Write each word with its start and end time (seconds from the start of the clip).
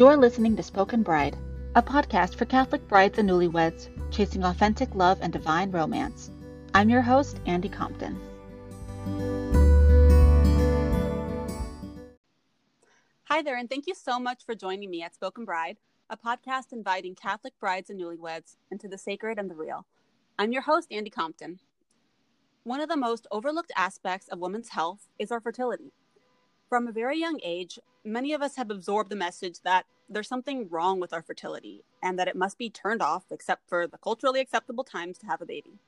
You're 0.00 0.16
listening 0.16 0.56
to 0.56 0.62
Spoken 0.62 1.02
Bride, 1.02 1.36
a 1.74 1.82
podcast 1.82 2.36
for 2.36 2.46
Catholic 2.46 2.88
brides 2.88 3.18
and 3.18 3.28
newlyweds 3.28 3.90
chasing 4.10 4.42
authentic 4.44 4.94
love 4.94 5.18
and 5.20 5.30
divine 5.30 5.70
romance. 5.70 6.30
I'm 6.72 6.88
your 6.88 7.02
host, 7.02 7.38
Andy 7.44 7.68
Compton. 7.68 8.18
Hi 13.24 13.42
there, 13.42 13.58
and 13.58 13.68
thank 13.68 13.86
you 13.86 13.94
so 13.94 14.18
much 14.18 14.42
for 14.46 14.54
joining 14.54 14.88
me 14.88 15.02
at 15.02 15.14
Spoken 15.14 15.44
Bride, 15.44 15.76
a 16.08 16.16
podcast 16.16 16.72
inviting 16.72 17.14
Catholic 17.14 17.52
brides 17.60 17.90
and 17.90 18.00
newlyweds 18.00 18.56
into 18.70 18.88
the 18.88 18.96
sacred 18.96 19.38
and 19.38 19.50
the 19.50 19.54
real. 19.54 19.84
I'm 20.38 20.54
your 20.54 20.62
host, 20.62 20.88
Andy 20.90 21.10
Compton. 21.10 21.60
One 22.64 22.80
of 22.80 22.88
the 22.88 22.96
most 22.96 23.26
overlooked 23.30 23.72
aspects 23.76 24.28
of 24.28 24.38
women's 24.38 24.70
health 24.70 25.08
is 25.18 25.30
our 25.30 25.42
fertility. 25.42 25.92
From 26.70 26.86
a 26.86 26.92
very 26.92 27.18
young 27.18 27.40
age, 27.42 27.80
many 28.04 28.32
of 28.32 28.42
us 28.42 28.54
have 28.54 28.70
absorbed 28.70 29.10
the 29.10 29.16
message 29.16 29.58
that 29.64 29.86
there's 30.08 30.28
something 30.28 30.68
wrong 30.68 31.00
with 31.00 31.12
our 31.12 31.20
fertility 31.20 31.82
and 32.00 32.16
that 32.16 32.28
it 32.28 32.36
must 32.36 32.58
be 32.58 32.70
turned 32.70 33.02
off 33.02 33.24
except 33.32 33.68
for 33.68 33.88
the 33.88 33.98
culturally 33.98 34.38
acceptable 34.38 34.84
times 34.84 35.18
to 35.18 35.26
have 35.26 35.42
a 35.42 35.46
baby. 35.46 35.80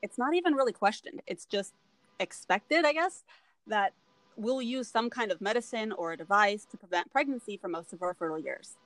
It's 0.00 0.16
not 0.16 0.32
even 0.32 0.54
really 0.54 0.72
questioned, 0.72 1.20
it's 1.26 1.44
just 1.44 1.74
expected, 2.18 2.86
I 2.86 2.94
guess, 2.94 3.24
that 3.66 3.92
we'll 4.36 4.62
use 4.62 4.88
some 4.88 5.10
kind 5.10 5.30
of 5.30 5.42
medicine 5.42 5.92
or 5.92 6.12
a 6.12 6.16
device 6.16 6.66
to 6.70 6.78
prevent 6.78 7.12
pregnancy 7.12 7.58
for 7.58 7.68
most 7.68 7.92
of 7.92 8.00
our 8.00 8.14
fertile 8.14 8.38
years. 8.38 8.78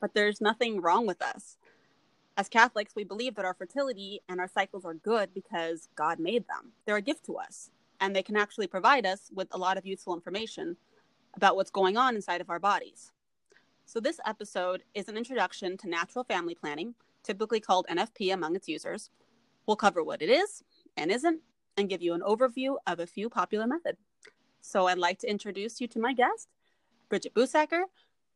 But 0.00 0.14
there's 0.14 0.40
nothing 0.40 0.80
wrong 0.80 1.06
with 1.06 1.20
us. 1.20 1.58
As 2.38 2.48
Catholics, 2.48 2.94
we 2.96 3.04
believe 3.04 3.34
that 3.34 3.44
our 3.44 3.52
fertility 3.52 4.22
and 4.30 4.40
our 4.40 4.48
cycles 4.48 4.86
are 4.86 4.94
good 4.94 5.34
because 5.34 5.90
God 5.94 6.18
made 6.18 6.48
them. 6.48 6.72
They're 6.86 6.96
a 6.96 7.02
gift 7.02 7.26
to 7.26 7.36
us, 7.36 7.68
and 8.02 8.14
they 8.14 8.22
can 8.22 8.36
actually 8.36 8.66
provide 8.66 9.06
us 9.06 9.30
with 9.32 9.46
a 9.52 9.58
lot 9.58 9.78
of 9.78 9.86
useful 9.86 10.12
information 10.12 10.76
about 11.34 11.54
what's 11.54 11.70
going 11.70 11.96
on 11.96 12.16
inside 12.16 12.40
of 12.40 12.50
our 12.50 12.58
bodies. 12.58 13.12
So, 13.86 14.00
this 14.00 14.18
episode 14.26 14.82
is 14.92 15.08
an 15.08 15.16
introduction 15.16 15.78
to 15.78 15.88
natural 15.88 16.24
family 16.24 16.56
planning, 16.56 16.94
typically 17.22 17.60
called 17.60 17.86
NFP 17.88 18.34
among 18.34 18.56
its 18.56 18.68
users. 18.68 19.10
We'll 19.66 19.76
cover 19.76 20.02
what 20.02 20.20
it 20.20 20.28
is 20.28 20.64
and 20.96 21.12
isn't, 21.12 21.40
and 21.76 21.88
give 21.88 22.02
you 22.02 22.12
an 22.12 22.22
overview 22.22 22.76
of 22.88 22.98
a 22.98 23.06
few 23.06 23.30
popular 23.30 23.68
methods. 23.68 24.00
So, 24.60 24.88
I'd 24.88 24.98
like 24.98 25.20
to 25.20 25.30
introduce 25.30 25.80
you 25.80 25.86
to 25.88 26.00
my 26.00 26.12
guest, 26.12 26.48
Bridget 27.08 27.34
Busacker, 27.34 27.84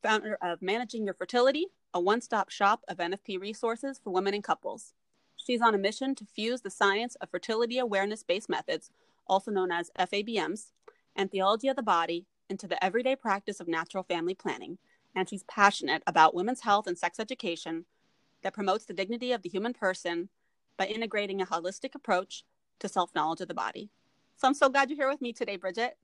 founder 0.01 0.39
of 0.41 0.62
Managing 0.62 1.05
Your 1.05 1.14
Fertility, 1.14 1.67
a 1.92 2.01
one 2.01 2.20
stop 2.20 2.51
shop 2.51 2.84
of 2.86 2.98
NFP 2.98 3.41
resources 3.41 3.98
for 3.98 4.12
women 4.12 4.33
and 4.33 4.45
couples. 4.45 4.95
She's 5.36 5.61
on 5.61 5.75
a 5.75 5.78
mission 5.78 6.14
to 6.14 6.25
fuse 6.25 6.61
the 6.61 6.70
science 6.70 7.17
of 7.17 7.30
fertility 7.30 7.78
awareness 7.78 8.23
based 8.23 8.48
methods, 8.48 8.91
also 9.27 9.51
known 9.51 9.71
as 9.71 9.91
FABMs, 9.99 10.73
and 11.15 11.31
theology 11.31 11.69
of 11.69 11.77
the 11.77 11.83
body 11.83 12.27
into 12.49 12.67
the 12.67 12.83
everyday 12.85 13.17
practice 13.17 13.61
of 13.61 13.69
natural 13.69 14.05
family 14.05 14.35
planning, 14.35 14.79
and 15.15 15.29
she's 15.29 15.43
passionate 15.45 16.03
about 16.07 16.35
women's 16.35 16.61
health 16.61 16.87
and 16.87 16.99
sex 16.99 17.19
education 17.19 17.85
that 18.43 18.55
promotes 18.55 18.85
the 18.85 18.95
dignity 18.95 19.33
of 19.33 19.43
the 19.43 19.49
human 19.49 19.73
person 19.73 20.29
by 20.77 20.87
integrating 20.87 21.41
a 21.41 21.47
holistic 21.47 21.95
approach 21.95 22.45
to 22.79 22.89
self 22.89 23.15
knowledge 23.15 23.41
of 23.41 23.49
the 23.49 23.55
body. 23.55 23.91
So 24.37 24.47
I'm 24.47 24.55
so 24.55 24.69
glad 24.69 24.91
you're 24.91 24.99
here 24.99 25.09
with 25.09 25.23
me 25.23 25.33
today, 25.33 25.57
Bridget. 25.57 25.97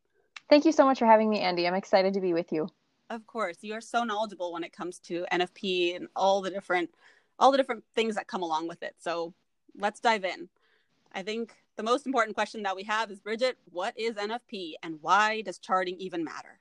Thank 0.49 0.65
you 0.65 0.73
so 0.73 0.85
much 0.85 0.99
for 0.99 1.07
having 1.07 1.29
me, 1.29 1.41
Andy. 1.41 1.67
I'm 1.67 1.75
excited 1.75 2.15
to 2.15 2.21
be 2.21 2.33
with 2.33 2.53
you. 2.53 2.69
Of 3.11 3.27
course, 3.27 3.59
you 3.61 3.75
are 3.75 3.81
so 3.81 4.05
knowledgeable 4.05 4.53
when 4.53 4.65
it 4.65 4.73
comes 4.73 4.99
to 5.01 5.27
NFP 5.31 5.97
and 5.97 6.09
all 6.17 6.41
the 6.41 6.51
different 6.51 6.91
all 7.39 7.51
the 7.51 7.59
different 7.59 7.85
things 7.95 8.15
that 8.15 8.27
come 8.27 8.43
along 8.43 8.69
with 8.69 8.83
it. 8.83 8.95
So 8.99 9.35
let's 9.79 10.01
dive 10.01 10.25
in. 10.25 10.49
I 11.15 11.23
think 11.23 11.55
the 11.77 11.83
most 11.83 12.07
important 12.07 12.35
question 12.35 12.63
that 12.63 12.77
we 12.77 12.85
have 12.85 13.11
is 13.11 13.21
Bridget, 13.21 13.57
what 13.71 13.99
is 13.99 14.17
NFP 14.17 14.75
and 14.83 14.99
why 15.01 15.43
does 15.43 15.59
charting 15.59 15.97
even 15.99 16.25
matter? 16.25 16.59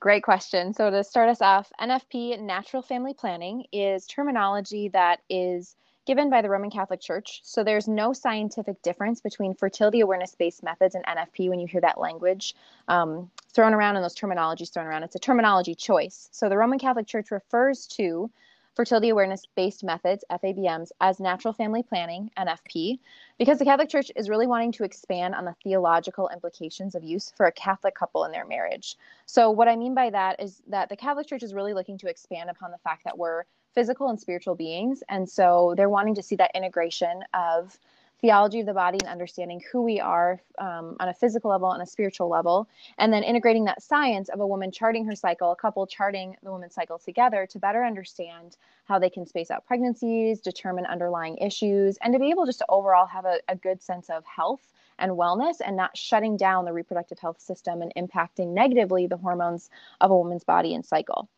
Great 0.00 0.22
question. 0.22 0.74
So, 0.74 0.90
to 0.90 1.02
start 1.02 1.30
us 1.30 1.40
off, 1.40 1.72
NFP, 1.80 2.38
natural 2.40 2.82
family 2.82 3.14
planning, 3.14 3.64
is 3.72 4.06
terminology 4.06 4.88
that 4.88 5.20
is 5.30 5.76
given 6.04 6.28
by 6.28 6.42
the 6.42 6.50
Roman 6.50 6.68
Catholic 6.68 7.00
Church. 7.00 7.40
So, 7.42 7.64
there's 7.64 7.88
no 7.88 8.12
scientific 8.12 8.82
difference 8.82 9.22
between 9.22 9.54
fertility 9.54 10.00
awareness 10.00 10.34
based 10.34 10.62
methods 10.62 10.94
and 10.94 11.06
NFP 11.06 11.48
when 11.48 11.58
you 11.58 11.66
hear 11.66 11.80
that 11.80 11.98
language 11.98 12.54
um, 12.88 13.30
thrown 13.48 13.72
around 13.72 13.96
and 13.96 14.04
those 14.04 14.14
terminologies 14.14 14.70
thrown 14.70 14.84
around. 14.84 15.04
It's 15.04 15.14
a 15.16 15.18
terminology 15.20 15.74
choice. 15.74 16.28
So, 16.32 16.50
the 16.50 16.58
Roman 16.58 16.78
Catholic 16.78 17.06
Church 17.06 17.30
refers 17.30 17.86
to 17.96 18.30
fertility 18.74 19.08
awareness 19.08 19.46
based 19.54 19.84
methods, 19.84 20.24
FABMs, 20.30 20.90
as 21.00 21.20
natural 21.20 21.52
family 21.54 21.82
planning, 21.82 22.30
NFP, 22.36 22.98
because 23.38 23.58
the 23.58 23.64
Catholic 23.64 23.88
Church 23.88 24.10
is 24.16 24.28
really 24.28 24.46
wanting 24.46 24.72
to 24.72 24.84
expand 24.84 25.34
on 25.34 25.44
the 25.44 25.54
theological 25.62 26.28
implications 26.32 26.94
of 26.94 27.04
use 27.04 27.32
for 27.36 27.46
a 27.46 27.52
Catholic 27.52 27.94
couple 27.94 28.24
in 28.24 28.32
their 28.32 28.46
marriage. 28.46 28.96
So, 29.26 29.50
what 29.50 29.68
I 29.68 29.76
mean 29.76 29.94
by 29.94 30.10
that 30.10 30.40
is 30.40 30.62
that 30.68 30.88
the 30.88 30.96
Catholic 30.96 31.26
Church 31.26 31.42
is 31.42 31.54
really 31.54 31.74
looking 31.74 31.98
to 31.98 32.08
expand 32.08 32.50
upon 32.50 32.70
the 32.70 32.78
fact 32.78 33.04
that 33.04 33.16
we're 33.16 33.44
physical 33.74 34.08
and 34.08 34.18
spiritual 34.18 34.54
beings. 34.54 35.02
And 35.08 35.28
so 35.28 35.74
they're 35.76 35.88
wanting 35.88 36.14
to 36.14 36.22
see 36.22 36.36
that 36.36 36.52
integration 36.54 37.24
of 37.34 37.78
theology 38.20 38.60
of 38.60 38.66
the 38.66 38.74
body 38.74 38.98
and 39.02 39.10
understanding 39.10 39.60
who 39.70 39.82
we 39.82 40.00
are 40.00 40.40
um, 40.58 40.96
on 41.00 41.08
a 41.08 41.14
physical 41.14 41.50
level 41.50 41.72
and 41.72 41.82
a 41.82 41.86
spiritual 41.86 42.28
level, 42.28 42.68
and 42.98 43.12
then 43.12 43.22
integrating 43.22 43.64
that 43.64 43.82
science 43.82 44.28
of 44.28 44.40
a 44.40 44.46
woman 44.46 44.70
charting 44.70 45.04
her 45.04 45.14
cycle, 45.14 45.52
a 45.52 45.56
couple 45.56 45.86
charting 45.86 46.36
the 46.42 46.50
woman's 46.50 46.74
cycle 46.74 46.98
together 46.98 47.46
to 47.50 47.58
better 47.58 47.84
understand 47.84 48.56
how 48.86 48.98
they 48.98 49.10
can 49.10 49.26
space 49.26 49.50
out 49.50 49.66
pregnancies, 49.66 50.40
determine 50.40 50.86
underlying 50.86 51.36
issues, 51.38 51.98
and 52.02 52.12
to 52.12 52.18
be 52.18 52.30
able 52.30 52.46
just 52.46 52.58
to 52.58 52.66
overall 52.68 53.06
have 53.06 53.24
a, 53.24 53.38
a 53.48 53.56
good 53.56 53.82
sense 53.82 54.08
of 54.10 54.24
health 54.24 54.72
and 54.98 55.12
wellness 55.12 55.56
and 55.64 55.76
not 55.76 55.96
shutting 55.96 56.36
down 56.36 56.64
the 56.64 56.72
reproductive 56.72 57.18
health 57.18 57.40
system 57.40 57.82
and 57.82 57.92
impacting 57.96 58.54
negatively 58.54 59.06
the 59.06 59.16
hormones 59.16 59.70
of 60.00 60.10
a 60.10 60.16
woman's 60.16 60.44
body 60.44 60.74
and 60.74 60.86
cycle. 60.86 61.28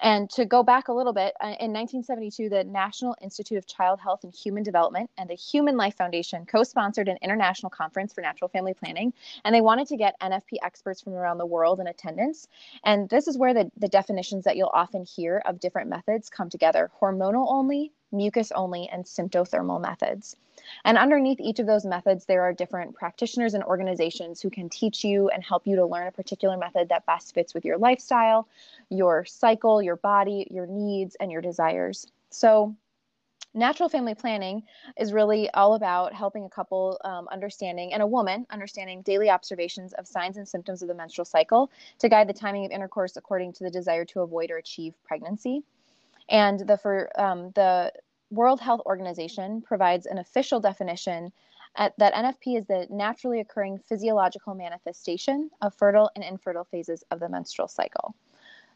And 0.00 0.28
to 0.30 0.44
go 0.44 0.62
back 0.62 0.88
a 0.88 0.92
little 0.92 1.12
bit, 1.12 1.34
uh, 1.40 1.56
in 1.58 1.72
1972, 1.72 2.48
the 2.48 2.64
National 2.64 3.16
Institute 3.22 3.56
of 3.58 3.66
Child 3.66 4.00
Health 4.00 4.24
and 4.24 4.34
Human 4.34 4.62
Development 4.62 5.10
and 5.16 5.28
the 5.28 5.34
Human 5.34 5.76
Life 5.76 5.96
Foundation 5.96 6.44
co 6.44 6.62
sponsored 6.62 7.08
an 7.08 7.18
international 7.22 7.70
conference 7.70 8.12
for 8.12 8.20
natural 8.20 8.48
family 8.48 8.74
planning. 8.74 9.12
And 9.44 9.54
they 9.54 9.60
wanted 9.60 9.88
to 9.88 9.96
get 9.96 10.18
NFP 10.20 10.58
experts 10.62 11.00
from 11.00 11.14
around 11.14 11.38
the 11.38 11.46
world 11.46 11.80
in 11.80 11.86
attendance. 11.86 12.46
And 12.84 13.08
this 13.08 13.26
is 13.26 13.38
where 13.38 13.54
the, 13.54 13.70
the 13.76 13.88
definitions 13.88 14.44
that 14.44 14.56
you'll 14.56 14.70
often 14.72 15.04
hear 15.04 15.42
of 15.46 15.60
different 15.60 15.88
methods 15.88 16.28
come 16.28 16.50
together 16.50 16.90
hormonal 17.00 17.46
only, 17.48 17.92
mucus 18.12 18.52
only, 18.52 18.88
and 18.88 19.04
symptothermal 19.04 19.80
methods. 19.80 20.36
And 20.84 20.96
underneath 20.98 21.40
each 21.40 21.58
of 21.58 21.66
those 21.66 21.84
methods, 21.84 22.24
there 22.24 22.42
are 22.42 22.52
different 22.52 22.94
practitioners 22.94 23.54
and 23.54 23.64
organizations 23.64 24.40
who 24.40 24.50
can 24.50 24.68
teach 24.68 25.04
you 25.04 25.28
and 25.28 25.44
help 25.44 25.66
you 25.66 25.76
to 25.76 25.86
learn 25.86 26.06
a 26.06 26.12
particular 26.12 26.56
method 26.56 26.88
that 26.88 27.06
best 27.06 27.34
fits 27.34 27.54
with 27.54 27.64
your 27.64 27.78
lifestyle, 27.78 28.48
your 28.88 29.24
cycle, 29.24 29.82
your 29.82 29.96
body, 29.96 30.46
your 30.50 30.66
needs, 30.66 31.16
and 31.16 31.30
your 31.30 31.42
desires. 31.42 32.06
So, 32.30 32.74
natural 33.54 33.88
family 33.88 34.14
planning 34.14 34.62
is 34.98 35.12
really 35.12 35.48
all 35.50 35.74
about 35.74 36.12
helping 36.12 36.44
a 36.44 36.48
couple 36.48 37.00
um, 37.04 37.26
understanding 37.32 37.92
and 37.92 38.02
a 38.02 38.06
woman 38.06 38.46
understanding 38.50 39.00
daily 39.02 39.30
observations 39.30 39.94
of 39.94 40.06
signs 40.06 40.36
and 40.36 40.46
symptoms 40.46 40.82
of 40.82 40.88
the 40.88 40.94
menstrual 40.94 41.24
cycle 41.24 41.70
to 41.98 42.08
guide 42.08 42.28
the 42.28 42.34
timing 42.34 42.66
of 42.66 42.70
intercourse 42.70 43.16
according 43.16 43.54
to 43.54 43.64
the 43.64 43.70
desire 43.70 44.04
to 44.04 44.20
avoid 44.20 44.50
or 44.50 44.58
achieve 44.58 44.94
pregnancy 45.04 45.62
and 46.28 46.60
the 46.60 46.76
for 46.76 47.10
um, 47.20 47.52
the 47.54 47.92
World 48.30 48.60
Health 48.60 48.82
Organization 48.86 49.62
provides 49.62 50.06
an 50.06 50.18
official 50.18 50.60
definition 50.60 51.32
at, 51.76 51.96
that 51.98 52.14
NFP 52.14 52.58
is 52.58 52.66
the 52.66 52.86
naturally 52.90 53.40
occurring 53.40 53.78
physiological 53.78 54.54
manifestation 54.54 55.50
of 55.62 55.74
fertile 55.74 56.10
and 56.14 56.24
infertile 56.24 56.64
phases 56.64 57.04
of 57.10 57.20
the 57.20 57.28
menstrual 57.28 57.68
cycle. 57.68 58.14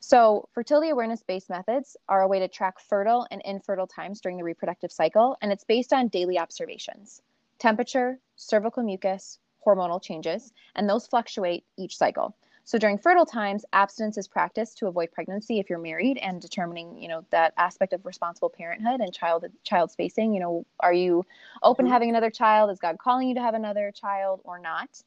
So, 0.03 0.49
fertility 0.53 0.91
awareness 0.91 1.23
based 1.23 1.51
methods 1.51 1.97
are 2.09 2.23
a 2.23 2.29
way 2.29 2.39
to 2.39 2.49
track 2.49 2.81
fertile 2.81 3.27
and 3.31 3.43
infertile 3.45 3.87
times 3.87 4.21
during 4.21 4.39
the 4.39 4.45
reproductive 4.45 4.91
cycle, 4.91 5.37
and 5.43 5.53
it's 5.53 5.65
based 5.65 5.93
on 5.93 6.09
daily 6.09 6.39
observations 6.39 7.23
temperature, 7.59 8.19
cervical 8.37 8.83
mucus, 8.83 9.39
hormonal 9.67 10.03
changes, 10.03 10.53
and 10.75 10.89
those 10.89 11.07
fluctuate 11.07 11.65
each 11.77 11.97
cycle. 11.97 12.35
So 12.65 12.79
during 12.79 12.99
fertile 12.99 13.27
times, 13.27 13.65
abstinence 13.73 14.17
is 14.17 14.29
practiced 14.29 14.79
to 14.79 14.87
avoid 14.87 15.11
pregnancy 15.13 15.59
if 15.59 15.69
you're 15.69 15.79
married 15.79 16.19
and 16.19 16.41
determining, 16.41 17.01
you 17.03 17.09
know, 17.09 17.25
that 17.31 17.53
aspect 17.57 17.93
of 17.93 18.07
responsible 18.07 18.51
parenthood 18.51 19.01
and 19.01 19.13
child 19.13 19.45
child 19.65 19.91
spacing. 19.91 20.33
You 20.35 20.41
know, 20.41 20.67
are 20.79 20.93
you 20.93 21.25
open 21.63 21.87
mm-hmm. 21.87 21.93
having 21.93 22.11
another 22.11 22.31
child? 22.31 22.71
Is 22.71 22.79
God 22.79 22.99
calling 22.99 23.29
you 23.29 23.35
to 23.35 23.41
have 23.41 23.55
another 23.55 23.93
child 23.93 24.41
or 24.45 24.59
not? 24.59 25.03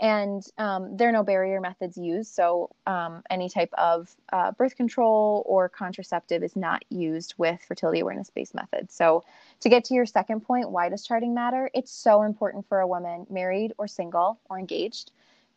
And 0.00 0.44
um, 0.58 0.96
there 0.96 1.08
are 1.08 1.12
no 1.12 1.24
barrier 1.24 1.60
methods 1.60 1.96
used, 1.96 2.32
so 2.32 2.70
um, 2.86 3.22
any 3.30 3.48
type 3.48 3.72
of 3.76 4.14
uh, 4.32 4.52
birth 4.52 4.76
control 4.76 5.42
or 5.44 5.68
contraceptive 5.68 6.44
is 6.44 6.54
not 6.54 6.84
used 6.88 7.34
with 7.36 7.60
fertility 7.66 7.98
awareness 7.98 8.30
based 8.30 8.54
methods. 8.54 8.94
So, 8.94 9.24
to 9.58 9.68
get 9.68 9.84
to 9.86 9.94
your 9.94 10.06
second 10.06 10.42
point, 10.42 10.70
why 10.70 10.88
does 10.88 11.04
charting 11.04 11.34
matter? 11.34 11.68
It's 11.74 11.90
so 11.90 12.22
important 12.22 12.68
for 12.68 12.78
a 12.78 12.86
woman, 12.86 13.26
married 13.28 13.72
or 13.76 13.88
single 13.88 14.38
or 14.48 14.60
engaged, 14.60 15.10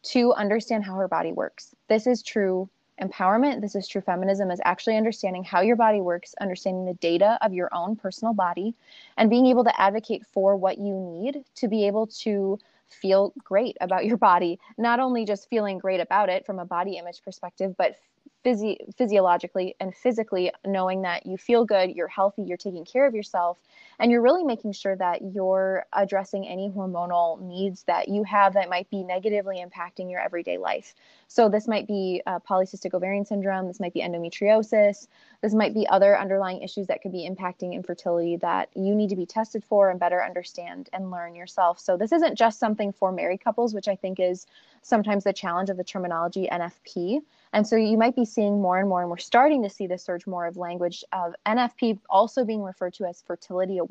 to 0.04 0.34
understand 0.34 0.84
how 0.84 0.96
her 0.96 1.08
body 1.08 1.32
works. 1.32 1.76
This 1.88 2.08
is 2.08 2.24
true 2.24 2.70
empowerment. 3.02 3.62
This 3.62 3.76
is 3.76 3.88
true 3.88 4.02
feminism 4.02 4.52
is 4.52 4.62
actually 4.64 4.96
understanding 4.96 5.44
how 5.44 5.62
your 5.62 5.76
body 5.76 6.02
works, 6.02 6.36
understanding 6.40 6.86
the 6.86 6.94
data 6.96 7.38
of 7.42 7.54
your 7.54 7.70
own 7.74 7.96
personal 7.96 8.34
body, 8.34 8.76
and 9.18 9.30
being 9.30 9.48
able 9.48 9.64
to 9.64 9.82
advocate 9.82 10.26
for 10.26 10.56
what 10.56 10.78
you 10.78 10.94
need 10.94 11.44
to 11.56 11.68
be 11.68 11.88
able 11.88 12.08
to 12.08 12.60
feel 12.88 13.34
great 13.44 13.78
about 13.82 14.06
your 14.06 14.18
body. 14.18 14.60
Not 14.78 15.00
only 15.00 15.26
just 15.26 15.50
feeling 15.50 15.78
great 15.78 16.00
about 16.00 16.30
it 16.30 16.46
from 16.46 16.60
a 16.60 16.66
body 16.66 16.98
image 16.98 17.24
perspective, 17.24 17.76
but 17.78 17.96
physi- 18.46 18.94
physiologically 18.98 19.76
and 19.80 19.96
physically 19.96 20.52
knowing 20.66 21.02
that 21.04 21.26
you 21.26 21.38
feel 21.38 21.66
good, 21.66 21.92
you're 21.92 22.08
healthy, 22.08 22.44
you're 22.44 22.58
taking 22.58 22.86
care 22.86 23.08
of 23.08 23.16
yourself, 23.16 23.58
and 24.02 24.12
you're 24.12 24.24
really 24.24 24.44
making 24.44 24.72
sure 24.72 24.96
that 24.96 25.22
you're 25.22 25.86
addressing 25.94 26.48
any 26.48 26.70
hormonal 26.70 27.40
needs 27.40 27.84
that 27.84 28.10
you 28.10 28.24
have 28.24 28.56
that 28.56 28.68
might 28.68 28.90
be 28.90 29.04
negatively 29.04 29.64
impacting 29.64 30.10
your 30.10 30.20
everyday 30.20 30.58
life. 30.58 30.96
So, 31.28 31.48
this 31.48 31.68
might 31.68 31.88
be 31.88 32.20
uh, 32.26 32.40
polycystic 32.40 32.96
ovarian 32.96 33.26
syndrome, 33.26 33.68
this 33.68 33.80
might 33.80 33.94
be 33.94 34.02
endometriosis, 34.02 35.08
this 35.42 35.54
might 35.54 35.76
be 35.76 35.88
other 35.88 36.18
underlying 36.18 36.64
issues 36.64 36.88
that 36.88 37.04
could 37.04 37.12
be 37.12 37.30
impacting 37.30 37.74
infertility 37.74 38.38
that 38.38 38.70
you 38.76 38.96
need 38.96 39.12
to 39.12 39.16
be 39.16 39.28
tested 39.28 39.64
for 39.64 39.92
and 39.92 40.00
better 40.00 40.24
understand 40.24 40.90
and 40.94 41.12
learn 41.12 41.36
yourself. 41.36 41.80
So, 41.80 41.96
this 41.96 42.12
isn't 42.12 42.36
just 42.36 42.60
something 42.60 42.92
for 42.92 43.12
married 43.12 43.44
couples, 43.44 43.76
which 43.76 43.88
I 43.88 43.96
think 43.96 44.20
is 44.20 44.48
sometimes 44.82 45.26
the 45.26 45.34
challenge 45.34 45.70
of 45.70 45.78
the 45.78 45.84
terminology 45.84 46.50
NFP. 46.52 47.22
And 47.54 47.68
so 47.68 47.76
you 47.76 47.98
might 47.98 48.16
be 48.16 48.26
seeing 48.26 48.62
more 48.62 48.80
and 48.80 48.90
more, 48.90 49.02
and 49.02 49.10
we're 49.10 49.18
starting 49.18 49.62
to 49.64 49.70
see 49.70 49.86
the 49.86 49.98
surge 49.98 50.26
more 50.26 50.48
of 50.48 50.58
language 50.58 51.04
of 51.12 51.36
NFP 51.46 52.00
also 52.10 52.46
being 52.46 52.64
referred 52.64 52.94
to 52.96 53.06
as 53.06 53.22
fertility 53.22 53.78
awareness 53.78 53.91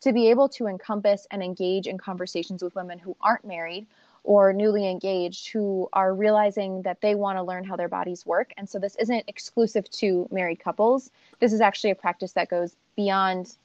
to 0.00 0.12
be 0.12 0.30
able 0.30 0.48
to 0.50 0.66
encompass 0.66 1.26
and 1.30 1.42
engage 1.42 1.86
in 1.86 1.98
conversations 1.98 2.62
with 2.62 2.74
women 2.74 2.98
who 2.98 3.16
aren't 3.20 3.44
married 3.44 3.86
or 4.24 4.52
newly 4.52 4.88
engaged 4.88 5.48
who 5.48 5.88
are 5.92 6.14
realizing 6.14 6.82
that 6.82 7.00
they 7.00 7.14
want 7.14 7.38
to 7.38 7.42
learn 7.42 7.64
how 7.64 7.76
their 7.76 7.88
bodies 7.88 8.26
work. 8.26 8.52
And 8.56 8.68
so 8.68 8.78
this 8.78 8.94
isn't 8.96 9.24
exclusive 9.26 9.88
to 9.92 10.28
married 10.30 10.60
couples. 10.60 11.10
This 11.40 11.52
is 11.52 11.60
actually 11.60 11.90
a 11.90 11.94
practice 11.94 12.32
that 12.32 12.50
goes 12.50 12.76
beyond 12.96 13.56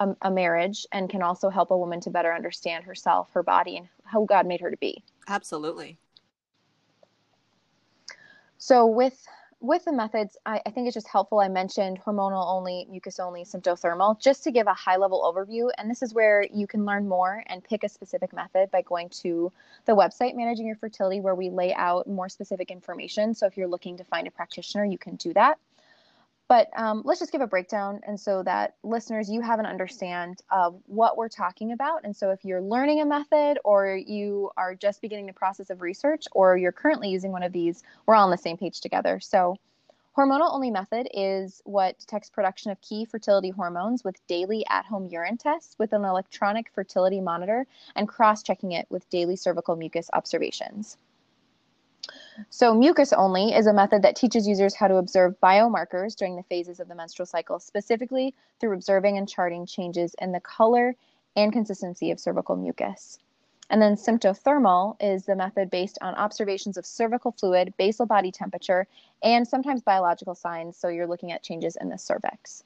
a, 0.00 0.14
a, 0.22 0.30
marriage 0.30 0.86
and 0.92 1.10
can 1.10 1.22
also 1.22 1.48
help 1.48 1.70
a 1.70 1.76
woman 1.76 2.00
to 2.00 2.10
better 2.10 2.32
understand 2.32 2.84
herself, 2.84 3.28
her 3.32 3.42
body, 3.42 3.76
and 3.76 3.88
how 4.04 4.24
God 4.24 4.46
made 4.46 4.60
her 4.60 4.70
to 4.70 4.76
be. 4.76 5.02
Absolutely. 5.28 5.98
So 8.58 8.86
with 8.86 9.26
with 9.60 9.84
the 9.84 9.92
methods, 9.92 10.36
I, 10.44 10.60
I, 10.66 10.70
think 10.70 10.86
it's 10.86 10.94
just 10.94 11.08
helpful. 11.08 11.40
I 11.40 11.48
mentioned 11.48 12.00
hormonal 12.04 12.46
only, 12.46 12.86
mucus 12.90 13.18
only, 13.18 13.44
symptothermal, 13.44 14.20
just 14.20 14.44
to 14.44 14.50
give 14.50 14.66
a 14.66 14.74
high 14.74 14.96
level 14.96 15.22
overview. 15.22 15.70
And 15.78 15.90
this 15.90 16.02
is 16.02 16.12
where 16.12 16.46
you 16.52 16.66
can 16.66 16.84
learn 16.84 17.08
more 17.08 17.42
and 17.46 17.64
pick 17.64 17.82
a 17.82 17.88
specific 17.88 18.32
method 18.32 18.70
by 18.70 18.82
going 18.82 19.08
to 19.22 19.50
the 19.86 19.96
website 19.96 20.36
Managing 20.36 20.66
Your 20.66 20.76
Fertility, 20.76 21.20
where 21.20 21.34
we 21.34 21.48
lay 21.50 21.74
out 21.74 22.06
more 22.06 22.28
specific 22.28 22.70
information. 22.70 23.34
So 23.34 23.46
if 23.46 23.56
you're 23.56 23.68
looking 23.68 23.96
to 23.96 24.04
find 24.04 24.26
a 24.26 24.30
practitioner, 24.30 24.84
you 24.84 24.98
can 24.98 25.16
do 25.16 25.32
that. 25.32 25.58
But 26.48 26.68
um, 26.76 27.02
let's 27.04 27.18
just 27.18 27.32
give 27.32 27.40
a 27.40 27.46
breakdown, 27.46 28.00
and 28.06 28.18
so 28.18 28.44
that 28.44 28.76
listeners, 28.84 29.28
you 29.28 29.40
have 29.40 29.58
an 29.58 29.66
understand 29.66 30.42
of 30.50 30.80
what 30.86 31.16
we're 31.16 31.28
talking 31.28 31.72
about. 31.72 32.04
And 32.04 32.14
so, 32.14 32.30
if 32.30 32.44
you're 32.44 32.62
learning 32.62 33.00
a 33.00 33.04
method, 33.04 33.58
or 33.64 33.96
you 33.96 34.50
are 34.56 34.76
just 34.76 35.02
beginning 35.02 35.26
the 35.26 35.32
process 35.32 35.70
of 35.70 35.82
research, 35.82 36.26
or 36.32 36.56
you're 36.56 36.70
currently 36.70 37.08
using 37.08 37.32
one 37.32 37.42
of 37.42 37.52
these, 37.52 37.82
we're 38.06 38.14
all 38.14 38.24
on 38.24 38.30
the 38.30 38.38
same 38.38 38.56
page 38.56 38.80
together. 38.80 39.18
So, 39.18 39.56
hormonal 40.16 40.54
only 40.54 40.70
method 40.70 41.08
is 41.12 41.62
what 41.64 41.98
detects 41.98 42.30
production 42.30 42.70
of 42.70 42.80
key 42.80 43.04
fertility 43.04 43.50
hormones 43.50 44.04
with 44.04 44.24
daily 44.28 44.64
at-home 44.70 45.08
urine 45.08 45.38
tests 45.38 45.74
with 45.80 45.92
an 45.92 46.04
electronic 46.04 46.70
fertility 46.72 47.20
monitor 47.20 47.66
and 47.96 48.06
cross-checking 48.06 48.70
it 48.70 48.86
with 48.88 49.10
daily 49.10 49.34
cervical 49.34 49.74
mucus 49.74 50.08
observations. 50.12 50.96
So, 52.50 52.74
mucus 52.74 53.12
only 53.12 53.54
is 53.54 53.66
a 53.66 53.72
method 53.72 54.02
that 54.02 54.16
teaches 54.16 54.46
users 54.46 54.74
how 54.74 54.88
to 54.88 54.96
observe 54.96 55.40
biomarkers 55.42 56.16
during 56.16 56.36
the 56.36 56.42
phases 56.44 56.80
of 56.80 56.88
the 56.88 56.94
menstrual 56.94 57.26
cycle, 57.26 57.58
specifically 57.58 58.34
through 58.60 58.74
observing 58.74 59.18
and 59.18 59.28
charting 59.28 59.66
changes 59.66 60.14
in 60.20 60.32
the 60.32 60.40
color 60.40 60.94
and 61.36 61.52
consistency 61.52 62.10
of 62.10 62.20
cervical 62.20 62.56
mucus. 62.56 63.18
And 63.68 63.82
then 63.82 63.96
symptothermal 63.96 64.96
is 65.00 65.24
the 65.24 65.34
method 65.34 65.70
based 65.70 65.98
on 66.00 66.14
observations 66.14 66.76
of 66.76 66.86
cervical 66.86 67.32
fluid, 67.32 67.74
basal 67.76 68.06
body 68.06 68.30
temperature, 68.30 68.86
and 69.22 69.46
sometimes 69.46 69.82
biological 69.82 70.34
signs. 70.34 70.76
So 70.76 70.88
you're 70.88 71.08
looking 71.08 71.32
at 71.32 71.42
changes 71.42 71.76
in 71.80 71.88
the 71.88 71.98
cervix. 71.98 72.62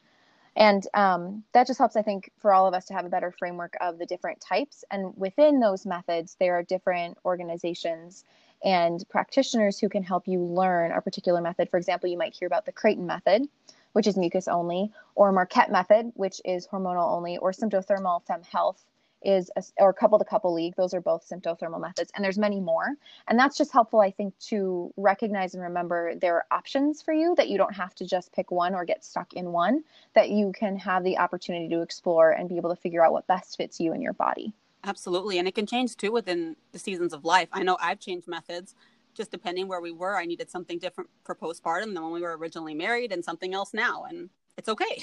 And 0.57 0.87
um, 0.95 1.45
that 1.53 1.67
just 1.67 1.79
helps, 1.79 1.97
I 1.97 2.03
think, 2.03 2.31
for 2.39 2.53
all 2.53 2.67
of 2.67 2.75
us 2.75 2.85
to 2.87 2.95
have 2.95 3.07
a 3.07 3.09
better 3.09 3.31
framework 3.31 3.77
of 3.81 3.99
the 3.99 4.05
different 4.05 4.41
types. 4.41 4.85
And 4.91 5.17
within 5.17 5.61
those 5.61 5.87
methods, 5.87 6.37
there 6.39 6.59
are 6.59 6.63
different 6.63 7.17
organizations 7.25 8.25
and 8.65 9.05
practitioners 9.09 9.79
who 9.79 9.89
can 9.89 10.03
help 10.03 10.29
you 10.29 10.41
learn 10.41 10.93
a 10.93 11.01
particular 11.01 11.41
method. 11.41 11.71
For 11.71 11.79
example, 11.79 12.09
you 12.11 12.19
might 12.19 12.35
hear 12.35 12.47
about 12.47 12.67
the 12.67 12.73
Creighton 12.73 13.07
method, 13.07 13.49
which 13.93 14.07
is 14.07 14.17
mucus 14.17 14.49
only, 14.49 14.93
or 15.15 15.33
Marquette 15.33 15.73
method, 15.73 16.13
which 16.15 16.41
is 16.45 16.67
hormonal 16.67 17.13
only, 17.13 17.39
or 17.39 17.53
symptothermal 17.53 18.25
FEMM 18.27 18.45
Health 18.47 18.85
is 19.23 19.51
a, 19.57 19.63
or 19.79 19.93
couple 19.93 20.19
to 20.19 20.25
couple 20.25 20.53
league. 20.53 20.75
Those 20.77 20.95
are 20.95 21.01
both 21.01 21.29
symptothermal 21.29 21.81
methods 21.81 22.11
and 22.15 22.25
there's 22.25 22.39
many 22.39 22.61
more. 22.61 22.95
And 23.29 23.39
that's 23.39 23.57
just 23.57 23.73
helpful 23.73 24.01
i 24.01 24.11
think 24.11 24.39
to 24.49 24.93
recognize 24.97 25.55
and 25.55 25.63
remember 25.63 26.15
there 26.15 26.37
are 26.37 26.47
options 26.51 27.03
for 27.03 27.13
you 27.13 27.35
that 27.37 27.49
you 27.49 27.59
don't 27.59 27.75
have 27.75 27.95
to 27.97 28.07
just 28.07 28.33
pick 28.33 28.51
one 28.51 28.75
or 28.75 28.85
get 28.85 29.05
stuck 29.05 29.33
in 29.35 29.53
one 29.53 29.85
that 30.15 30.31
you 30.31 30.53
can 30.53 30.77
have 30.79 31.05
the 31.05 31.19
opportunity 31.19 31.69
to 31.69 31.83
explore 31.83 32.31
and 32.31 32.49
be 32.49 32.57
able 32.57 32.71
to 32.71 32.81
figure 32.81 33.05
out 33.05 33.13
what 33.13 33.27
best 33.27 33.57
fits 33.57 33.81
you 33.81 33.93
and 33.93 34.03
your 34.03 34.13
body 34.13 34.53
Absolutely. 34.85 35.39
And 35.39 35.47
it 35.47 35.55
can 35.55 35.67
change 35.67 35.97
too 35.97 36.13
within 36.13 36.57
the 36.73 36.79
seasons 36.79 37.13
of 37.13 37.25
life. 37.25 37.49
I 37.53 37.63
know 37.63 37.77
I've 37.81 38.01
changed 38.01 38.27
methods 38.27 38.75
just 39.15 39.31
depending 39.31 39.69
where 39.69 39.81
we 39.81 39.91
were. 39.91 40.17
I 40.17 40.25
needed 40.25 40.51
something 40.51 40.79
different 40.79 41.11
for 41.25 41.35
postpartum 41.35 41.95
than 41.95 42.03
when 42.03 42.13
we 42.13 42.23
were 42.23 42.37
originally 42.37 42.75
married 42.75 43.13
and 43.13 43.25
something 43.25 43.55
else 43.55 43.75
now. 43.75 44.05
And 44.09 44.31
it's 44.57 44.69
okay. 44.69 45.03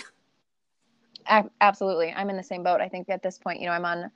Absolutely. 1.62 2.13
I'm 2.13 2.29
in 2.29 2.38
the 2.38 2.44
same 2.44 2.63
boat. 2.63 2.81
I 2.81 2.88
think 2.88 3.09
at 3.09 3.21
this 3.21 3.38
point, 3.38 3.59
you 3.59 3.68
know, 3.68 3.74
I'm 3.74 3.85
on, 3.85 4.09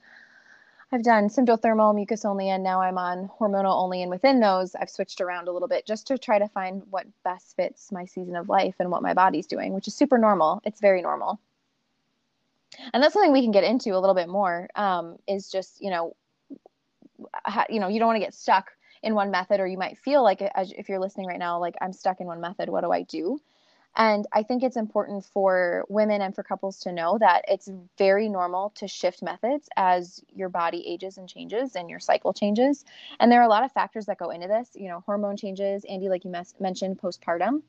I've 0.92 1.04
done 1.04 1.28
symptothermal, 1.28 1.94
mucus 1.94 2.26
only, 2.26 2.50
and 2.50 2.64
now 2.64 2.82
I'm 2.82 2.98
on 2.98 3.30
hormonal 3.40 3.76
only. 3.76 4.02
And 4.02 4.10
within 4.10 4.40
those, 4.40 4.76
I've 4.76 4.90
switched 4.90 5.20
around 5.20 5.48
a 5.48 5.52
little 5.52 5.68
bit 5.68 5.86
just 5.86 6.08
to 6.08 6.18
try 6.18 6.40
to 6.40 6.48
find 6.48 6.84
what 6.90 7.06
best 7.24 7.56
fits 7.56 7.92
my 7.92 8.06
season 8.06 8.36
of 8.36 8.50
life 8.50 8.76
and 8.80 8.90
what 8.90 9.04
my 9.04 9.14
body's 9.14 9.46
doing, 9.46 9.74
which 9.74 9.88
is 9.88 9.94
super 9.94 10.18
normal. 10.18 10.62
It's 10.64 10.80
very 10.80 11.02
normal 11.02 11.40
and 12.94 13.02
that's 13.04 13.14
something 13.14 13.32
we 13.32 13.42
can 13.42 13.52
get 13.52 13.64
into 13.64 13.96
a 13.96 14.00
little 14.00 14.16
bit 14.16 14.30
more 14.30 14.70
um, 14.76 15.18
is 15.28 15.50
just 15.50 15.82
you 15.82 15.90
know 15.90 16.16
ha, 17.46 17.66
you 17.70 17.80
know 17.80 17.88
you 17.88 18.00
don't 18.00 18.08
want 18.08 18.18
to 18.18 18.26
get 18.26 18.34
stuck 18.34 18.72
in 19.04 19.16
one 19.16 19.32
method 19.32 19.60
or 19.60 19.68
you 19.68 19.78
might 19.78 19.98
feel 19.98 20.24
like 20.24 20.42
as, 20.42 20.72
if 20.78 20.88
you're 20.88 21.00
listening 21.00 21.28
right 21.28 21.40
now 21.40 21.60
like 21.60 21.76
i'm 21.82 21.94
stuck 21.94 22.20
in 22.20 22.28
one 22.28 22.42
method 22.42 22.70
what 22.70 22.82
do 22.82 22.92
i 22.92 23.02
do 23.04 23.40
and 23.96 24.26
I 24.32 24.44
think 24.44 24.64
it's 24.64 24.78
important 24.78 25.26
for 25.26 25.86
women 25.90 26.22
and 26.22 26.34
for 26.34 26.44
couples 26.44 26.80
to 26.82 26.94
know 26.94 27.18
that 27.20 27.44
it's 27.48 27.70
very 27.98 28.30
normal 28.30 28.70
to 28.76 28.88
shift 28.88 29.22
methods 29.22 29.68
as 29.76 30.24
your 30.34 30.48
body 30.50 30.84
ages 30.88 31.18
and 31.18 31.28
changes 31.28 31.76
and 31.76 31.90
your 31.90 32.00
cycle 32.00 32.34
changes. 32.34 32.86
And 33.20 33.30
there 33.32 33.42
are 33.42 33.46
a 33.46 33.50
lot 33.50 33.66
of 33.66 33.72
factors 33.74 34.06
that 34.06 34.18
go 34.18 34.30
into 34.30 34.48
this, 34.48 34.70
you 34.76 34.88
know, 34.88 35.02
hormone 35.06 35.36
changes, 35.36 35.84
Andy, 35.90 36.08
like 36.08 36.24
you 36.24 36.32
mes- 36.32 36.56
mentioned, 36.60 37.00
postpartum, 37.00 37.64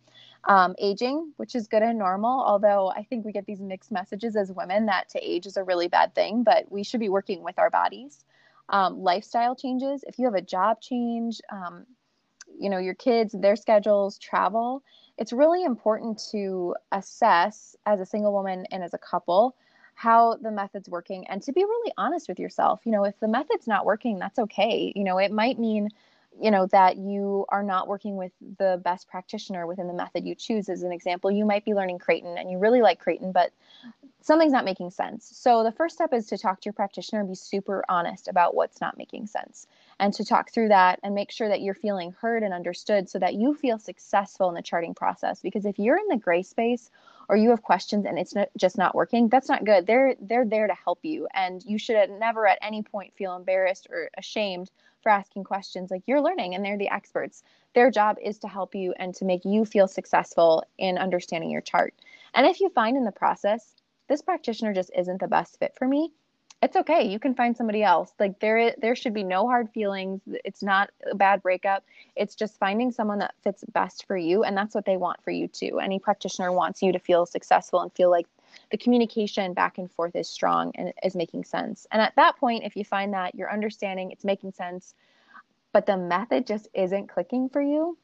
um, 0.45 0.77
aging, 0.79 1.33
which 1.39 1.57
is 1.57 1.67
good 1.67 1.83
and 1.83 1.99
normal. 1.99 2.41
Although 2.41 2.91
I 2.91 3.03
think 3.03 3.25
we 3.25 3.33
get 3.33 3.47
these 3.47 3.61
mixed 3.61 3.91
messages 3.91 4.37
as 4.37 4.53
women 4.53 4.87
that 4.87 5.09
to 5.11 5.19
age 5.19 5.47
is 5.47 5.57
a 5.57 5.65
really 5.65 5.89
bad 5.89 6.15
thing, 6.15 6.45
but 6.45 6.71
we 6.71 6.85
should 6.85 7.01
be 7.01 7.09
working 7.09 7.43
with 7.43 7.59
our 7.59 7.71
bodies. 7.71 8.25
Um, 8.69 9.03
lifestyle 9.03 9.57
changes, 9.57 10.05
if 10.07 10.21
you 10.21 10.27
have 10.27 10.35
a 10.35 10.41
job 10.41 10.81
change, 10.81 11.41
um, 11.51 11.85
you 12.59 12.71
know, 12.71 12.79
your 12.79 12.95
kids, 12.95 13.33
their 13.33 13.57
schedules, 13.57 14.19
travel 14.19 14.83
it's 15.19 15.33
really 15.33 15.65
important 15.65 16.23
to 16.33 16.75
assess 16.91 17.77
as 17.87 18.01
a 18.01 18.07
single 18.07 18.33
woman 18.33 18.67
and 18.71 18.83
as 18.83 18.95
a 18.95 18.99
couple 18.99 19.55
how 19.95 20.37
the 20.41 20.51
method's 20.51 20.89
working 20.89 21.27
and 21.29 21.43
to 21.43 21.53
be 21.53 21.63
really 21.63 21.93
honest 21.99 22.29
with 22.29 22.39
yourself. 22.39 22.81
You 22.85 22.93
know, 22.93 23.05
if 23.05 23.19
the 23.21 23.29
method's 23.29 23.67
not 23.67 23.85
working, 23.85 24.19
that's 24.19 24.39
okay. 24.39 24.93
You 24.97 25.05
know, 25.05 25.19
it 25.19 25.31
might 25.31 25.59
mean 25.59 25.91
you 26.41 26.51
know 26.51 26.67
that 26.67 26.97
you 26.97 27.45
are 27.51 27.63
not 27.63 27.89
working 27.89 28.17
with 28.17 28.33
the 28.59 28.81
best 28.85 29.09
practitioner 29.09 29.67
within 29.67 29.87
the 29.87 29.93
method 29.93 30.27
you 30.27 30.35
choose 30.35 30.69
as 30.69 30.83
an 30.83 30.93
example 30.93 31.31
you 31.31 31.45
might 31.45 31.65
be 31.65 31.75
learning 31.75 31.99
creighton 31.99 32.39
and 32.39 32.51
you 32.51 32.59
really 32.59 32.81
like 32.81 32.99
creighton 32.99 33.33
but 33.33 33.53
something's 34.23 34.53
not 34.53 34.65
making 34.65 34.91
sense 34.91 35.31
so 35.35 35.63
the 35.63 35.73
first 35.73 35.95
step 35.95 36.13
is 36.13 36.27
to 36.27 36.39
talk 36.39 36.61
to 36.61 36.67
your 36.67 36.73
practitioner 36.73 37.21
and 37.21 37.29
be 37.29 37.35
super 37.35 37.85
honest 37.89 38.29
about 38.29 38.55
what's 38.55 38.81
not 38.81 38.97
making 38.97 39.27
sense 39.27 39.67
and 39.99 40.13
to 40.15 40.25
talk 40.25 40.51
through 40.51 40.69
that 40.69 40.99
and 41.03 41.15
make 41.15 41.31
sure 41.31 41.49
that 41.49 41.61
you're 41.61 41.75
feeling 41.75 42.15
heard 42.21 42.43
and 42.43 42.53
understood 42.55 43.09
so 43.09 43.19
that 43.19 43.35
you 43.35 43.55
feel 43.55 43.79
successful 43.79 44.49
in 44.49 44.55
the 44.55 44.63
charting 44.63 44.95
process. 44.95 45.41
Because 45.41 45.65
if 45.65 45.79
you're 45.79 45.99
in 45.99 46.09
the 46.09 46.17
gray 46.17 46.43
space 46.43 46.91
or 47.29 47.37
you 47.37 47.51
have 47.51 47.63
questions 47.63 48.05
and 48.07 48.19
it's 48.19 48.35
not, 48.35 48.49
just 48.57 48.77
not 48.77 48.95
working 48.95 49.29
that's 49.29 49.49
not 49.49 49.65
good. 49.65 49.87
They're 49.87 50.15
they're 50.21 50.45
there 50.45 50.67
to 50.67 50.75
help 50.75 51.01
you. 51.03 51.29
And 51.35 51.65
you 51.65 51.79
should 51.79 52.11
never 52.11 52.47
at 52.47 52.59
any 52.63 52.83
point 52.83 53.15
feel 53.15 53.37
embarrassed 53.37 53.87
or 53.91 54.11
ashamed 54.19 54.71
for 55.03 55.11
asking 55.11 55.45
questions. 55.45 55.91
Like 55.91 56.03
you're 56.07 56.21
learning 56.21 56.55
and 56.55 56.65
they're 56.65 56.79
the 56.79 56.93
experts. 56.93 57.43
Their 57.75 57.91
job 57.91 58.17
is 58.23 58.39
to 58.41 58.49
help 58.49 58.75
you 58.75 58.95
and 58.99 59.15
to 59.17 59.25
make 59.25 59.45
you 59.45 59.65
feel 59.65 59.89
successful 59.89 60.65
in 60.79 60.99
understanding 60.99 61.51
your 61.51 61.61
chart. 61.61 61.95
And 62.35 62.47
if 62.47 62.61
you 62.61 62.69
find 62.71 62.97
in 62.97 63.05
the 63.05 63.13
process 63.13 63.75
this 64.09 64.23
practitioner 64.23 64.75
just 64.75 64.91
isn't 64.97 65.21
the 65.21 65.29
best 65.29 65.59
fit 65.59 65.75
for 65.77 65.89
me 65.89 66.13
it's 66.63 66.77
okay 66.77 67.03
you 67.03 67.19
can 67.19 67.35
find 67.35 67.57
somebody 67.57 67.83
else. 67.83 68.13
Like 68.19 68.39
there 68.39 68.75
there 68.79 68.95
should 68.95 69.13
be 69.13 69.25
no 69.25 69.47
hard 69.47 69.69
feelings 69.71 70.21
it's 70.45 70.63
not 70.63 70.91
a 71.11 71.15
bad 71.15 71.43
breakup. 71.43 71.85
It's 72.15 72.37
just 72.37 72.59
finding 72.59 72.93
someone 72.93 73.19
that 73.19 73.35
fits 73.43 73.65
best 73.73 74.07
for 74.07 74.17
you 74.17 74.45
and 74.45 74.57
that's 74.57 74.75
what 74.75 74.85
they 74.85 74.97
want 74.97 75.23
for 75.25 75.33
you 75.33 75.49
too. 75.49 75.81
Any 75.81 75.99
practitioner 75.99 76.53
wants 76.53 76.81
you 76.81 76.93
to 76.93 76.99
feel 77.01 77.27
successful 77.27 77.81
and 77.81 77.93
feel 77.93 78.11
like 78.11 78.27
the 78.71 78.77
communication 78.77 79.55
back 79.55 79.79
and 79.79 79.91
forth 79.91 80.15
is 80.15 80.29
strong 80.29 80.73
and 80.77 80.93
is 81.03 81.17
making 81.17 81.45
sense. 81.45 81.87
And 81.91 82.01
at 82.01 82.15
that 82.17 82.37
point, 82.37 82.65
if 82.65 82.77
you 82.77 82.85
find 82.85 83.13
that 83.13 83.35
you're 83.35 83.53
understanding, 83.53 84.11
it's 84.11 84.25
making 84.25 84.53
sense, 84.53 84.95
but 85.73 85.87
the 85.87 85.97
method 85.97 86.47
just 86.47 86.69
isn't 86.75 87.09
clicking 87.09 87.49
for 87.49 87.63
you, 87.63 87.97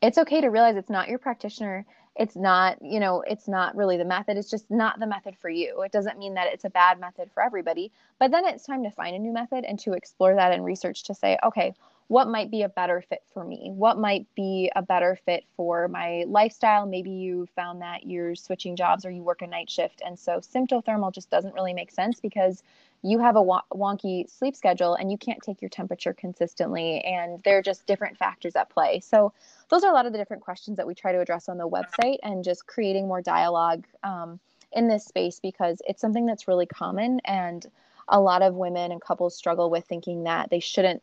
it's 0.00 0.18
okay 0.18 0.40
to 0.40 0.48
realize 0.48 0.76
it's 0.76 0.90
not 0.90 1.08
your 1.08 1.18
practitioner 1.18 1.84
it's 2.18 2.36
not 2.36 2.78
you 2.82 3.00
know 3.00 3.22
it's 3.26 3.48
not 3.48 3.76
really 3.76 3.96
the 3.96 4.04
method. 4.04 4.36
It's 4.36 4.50
just 4.50 4.70
not 4.70 4.98
the 4.98 5.06
method 5.06 5.36
for 5.36 5.50
you. 5.50 5.82
It 5.82 5.92
doesn't 5.92 6.18
mean 6.18 6.34
that 6.34 6.48
it's 6.52 6.64
a 6.64 6.70
bad 6.70 6.98
method 7.00 7.30
for 7.32 7.42
everybody 7.42 7.92
but 8.18 8.30
then 8.30 8.46
it's 8.46 8.64
time 8.64 8.82
to 8.84 8.90
find 8.90 9.14
a 9.14 9.18
new 9.18 9.32
method 9.32 9.64
and 9.64 9.78
to 9.80 9.92
explore 9.92 10.34
that 10.34 10.52
and 10.52 10.64
research 10.64 11.04
to 11.04 11.14
say 11.14 11.38
okay 11.44 11.74
what 12.08 12.28
might 12.28 12.50
be 12.50 12.62
a 12.62 12.68
better 12.68 13.02
fit 13.08 13.22
for 13.32 13.44
me? 13.44 13.70
What 13.72 13.98
might 13.98 14.26
be 14.34 14.70
a 14.76 14.82
better 14.82 15.18
fit 15.24 15.44
for 15.56 15.88
my 15.88 16.24
lifestyle? 16.28 16.86
Maybe 16.86 17.10
you 17.10 17.48
found 17.56 17.82
that 17.82 18.06
you're 18.06 18.36
switching 18.36 18.76
jobs 18.76 19.04
or 19.04 19.10
you 19.10 19.22
work 19.22 19.42
a 19.42 19.46
night 19.46 19.68
shift 19.68 20.02
and 20.06 20.18
so 20.18 20.38
symptothermal 20.38 21.12
just 21.12 21.30
doesn't 21.30 21.54
really 21.54 21.74
make 21.74 21.90
sense 21.90 22.20
because 22.20 22.62
you 23.02 23.18
have 23.18 23.36
a 23.36 23.42
wonky 23.74 24.28
sleep 24.30 24.56
schedule 24.56 24.94
and 24.94 25.10
you 25.10 25.18
can't 25.18 25.40
take 25.42 25.62
your 25.62 25.68
temperature 25.68 26.12
consistently 26.12 27.00
and 27.00 27.42
there 27.44 27.58
are 27.58 27.62
just 27.62 27.86
different 27.86 28.16
factors 28.16 28.56
at 28.56 28.70
play. 28.70 29.00
So 29.00 29.32
those 29.68 29.84
are 29.84 29.90
a 29.90 29.94
lot 29.94 30.06
of 30.06 30.12
the 30.12 30.18
different 30.18 30.42
questions 30.42 30.76
that 30.76 30.86
we 30.86 30.94
try 30.94 31.12
to 31.12 31.20
address 31.20 31.48
on 31.48 31.58
the 31.58 31.68
website 31.68 32.18
and 32.22 32.42
just 32.42 32.66
creating 32.66 33.06
more 33.06 33.22
dialogue 33.22 33.84
um, 34.02 34.40
in 34.72 34.88
this 34.88 35.04
space 35.04 35.40
because 35.40 35.80
it's 35.86 36.00
something 36.00 36.26
that's 36.26 36.48
really 36.48 36.66
common 36.66 37.20
and 37.24 37.66
a 38.08 38.20
lot 38.20 38.42
of 38.42 38.54
women 38.54 38.92
and 38.92 39.00
couples 39.00 39.36
struggle 39.36 39.70
with 39.70 39.84
thinking 39.84 40.24
that 40.24 40.50
they 40.50 40.60
shouldn't 40.60 41.02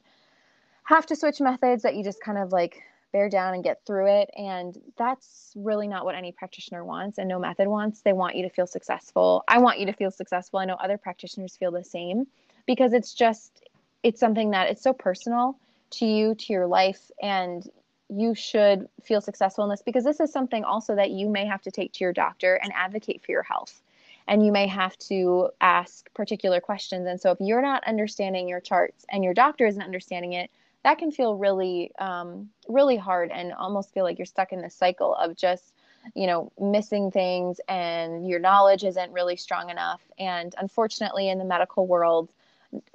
have 0.83 1.05
to 1.05 1.15
switch 1.15 1.39
methods 1.39 1.83
that 1.83 1.95
you 1.95 2.03
just 2.03 2.21
kind 2.21 2.37
of 2.37 2.51
like 2.51 2.81
bear 3.13 3.29
down 3.29 3.53
and 3.53 3.63
get 3.63 3.85
through 3.85 4.07
it 4.07 4.29
and 4.35 4.77
that's 4.97 5.53
really 5.55 5.87
not 5.87 6.03
what 6.03 6.15
any 6.15 6.31
practitioner 6.31 6.83
wants 6.83 7.17
and 7.17 7.29
no 7.29 7.39
method 7.39 7.67
wants 7.67 8.01
they 8.01 8.13
want 8.13 8.35
you 8.35 8.43
to 8.43 8.49
feel 8.49 8.67
successful 8.67 9.43
i 9.47 9.59
want 9.59 9.79
you 9.79 9.85
to 9.85 9.93
feel 9.93 10.11
successful 10.11 10.59
i 10.59 10.65
know 10.65 10.75
other 10.75 10.97
practitioners 10.97 11.55
feel 11.55 11.71
the 11.71 11.83
same 11.83 12.25
because 12.65 12.91
it's 12.91 13.13
just 13.13 13.69
it's 14.01 14.19
something 14.19 14.51
that 14.51 14.69
it's 14.69 14.81
so 14.81 14.91
personal 14.91 15.57
to 15.91 16.05
you 16.05 16.35
to 16.35 16.51
your 16.51 16.67
life 16.67 17.11
and 17.21 17.69
you 18.09 18.35
should 18.35 18.87
feel 19.03 19.21
successful 19.21 19.63
in 19.63 19.69
this 19.69 19.81
because 19.81 20.03
this 20.03 20.19
is 20.19 20.31
something 20.31 20.63
also 20.63 20.95
that 20.95 21.11
you 21.11 21.29
may 21.29 21.45
have 21.45 21.61
to 21.61 21.71
take 21.71 21.93
to 21.93 22.03
your 22.03 22.13
doctor 22.13 22.55
and 22.55 22.71
advocate 22.73 23.21
for 23.25 23.31
your 23.31 23.43
health. 23.43 23.81
And 24.27 24.45
you 24.45 24.51
may 24.51 24.67
have 24.67 24.97
to 25.09 25.49
ask 25.59 26.13
particular 26.13 26.61
questions. 26.61 27.07
And 27.07 27.19
so, 27.19 27.31
if 27.31 27.39
you're 27.41 27.61
not 27.61 27.83
understanding 27.85 28.47
your 28.47 28.61
charts 28.61 29.05
and 29.09 29.23
your 29.23 29.33
doctor 29.33 29.65
isn't 29.65 29.81
understanding 29.81 30.33
it, 30.33 30.49
that 30.83 30.97
can 30.97 31.11
feel 31.11 31.35
really, 31.35 31.91
um, 31.97 32.49
really 32.67 32.97
hard 32.97 33.31
and 33.31 33.53
almost 33.53 33.93
feel 33.93 34.03
like 34.03 34.19
you're 34.19 34.25
stuck 34.25 34.51
in 34.51 34.61
this 34.61 34.75
cycle 34.75 35.15
of 35.15 35.35
just, 35.35 35.73
you 36.15 36.27
know, 36.27 36.51
missing 36.59 37.11
things 37.11 37.59
and 37.69 38.27
your 38.27 38.39
knowledge 38.39 38.83
isn't 38.83 39.11
really 39.11 39.37
strong 39.37 39.69
enough. 39.69 40.01
And 40.19 40.53
unfortunately, 40.57 41.29
in 41.29 41.37
the 41.37 41.45
medical 41.45 41.87
world, 41.87 42.29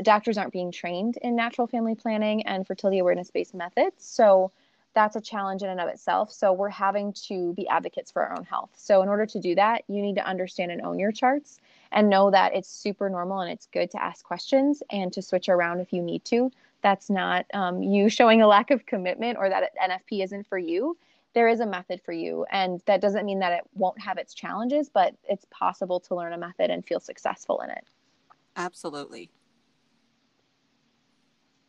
doctors 0.03 0.37
aren't 0.37 0.53
being 0.53 0.71
trained 0.73 1.17
in 1.23 1.35
natural 1.37 1.67
family 1.67 1.95
planning 1.95 2.47
and 2.47 2.67
fertility 2.67 2.99
awareness 2.99 3.31
based 3.31 3.55
methods. 3.55 4.05
So, 4.05 4.53
that's 4.95 5.17
a 5.17 5.21
challenge 5.21 5.63
in 5.63 5.69
and 5.69 5.81
of 5.81 5.89
itself. 5.89 6.33
So 6.33 6.53
we're 6.53 6.71
having 6.71 7.13
to 7.29 7.53
be 7.53 7.69
advocates 7.69 8.11
for 8.11 8.23
our 8.23 8.37
own 8.37 8.45
health. 8.45 8.71
So 8.75 9.03
in 9.03 9.09
order 9.09 9.27
to 9.27 9.39
do 9.39 9.55
that, 9.55 9.85
you 9.87 10.03
need 10.03 10.17
to 10.17 10.27
understand 10.27 10.73
and 10.73 10.83
own 10.83 10.99
your 10.99 11.13
charts 11.13 11.61
and 11.93 12.11
know 12.11 12.31
that 12.33 12.55
it's 12.55 12.69
super 12.69 13.09
normal 13.09 13.41
and 13.41 13.53
it's 13.53 13.67
good 13.67 13.93
to 13.93 14.03
ask 14.03 14.25
questions 14.25 14.83
and 14.91 15.13
to 15.13 15.23
switch 15.23 15.49
around 15.49 15.79
if 15.81 15.93
you 15.93 16.03
need 16.03 16.25
to. 16.27 16.51
That's 16.83 17.11
not 17.11 17.47
um, 17.55 17.83
you 17.83 18.09
showing 18.09 18.43
a 18.43 18.47
lack 18.47 18.71
of 18.71 18.87
commitment 18.87 19.39
or 19.39 19.49
that 19.49 19.71
NFP 19.83 20.23
isn't 20.25 20.47
for 20.47 20.59
you. 20.59 20.97
There 21.35 21.49
is 21.49 21.61
a 21.61 21.67
method 21.67 22.01
for 22.05 22.13
you. 22.13 22.47
And 22.51 22.81
that 22.87 23.01
doesn't 23.01 23.27
mean 23.27 23.41
that 23.41 23.53
it 23.53 23.65
won't 23.75 24.01
have 24.01 24.19
its 24.19 24.35
challenges, 24.35 24.89
but 24.89 25.15
it's 25.29 25.45
possible 25.51 26.01
to 26.01 26.15
learn 26.15 26.33
a 26.33 26.39
method 26.39 26.71
and 26.71 26.85
feel 26.87 27.01
successful 27.01 27.61
in 27.61 27.71
it. 27.71 27.85
Absolutely. 28.57 29.31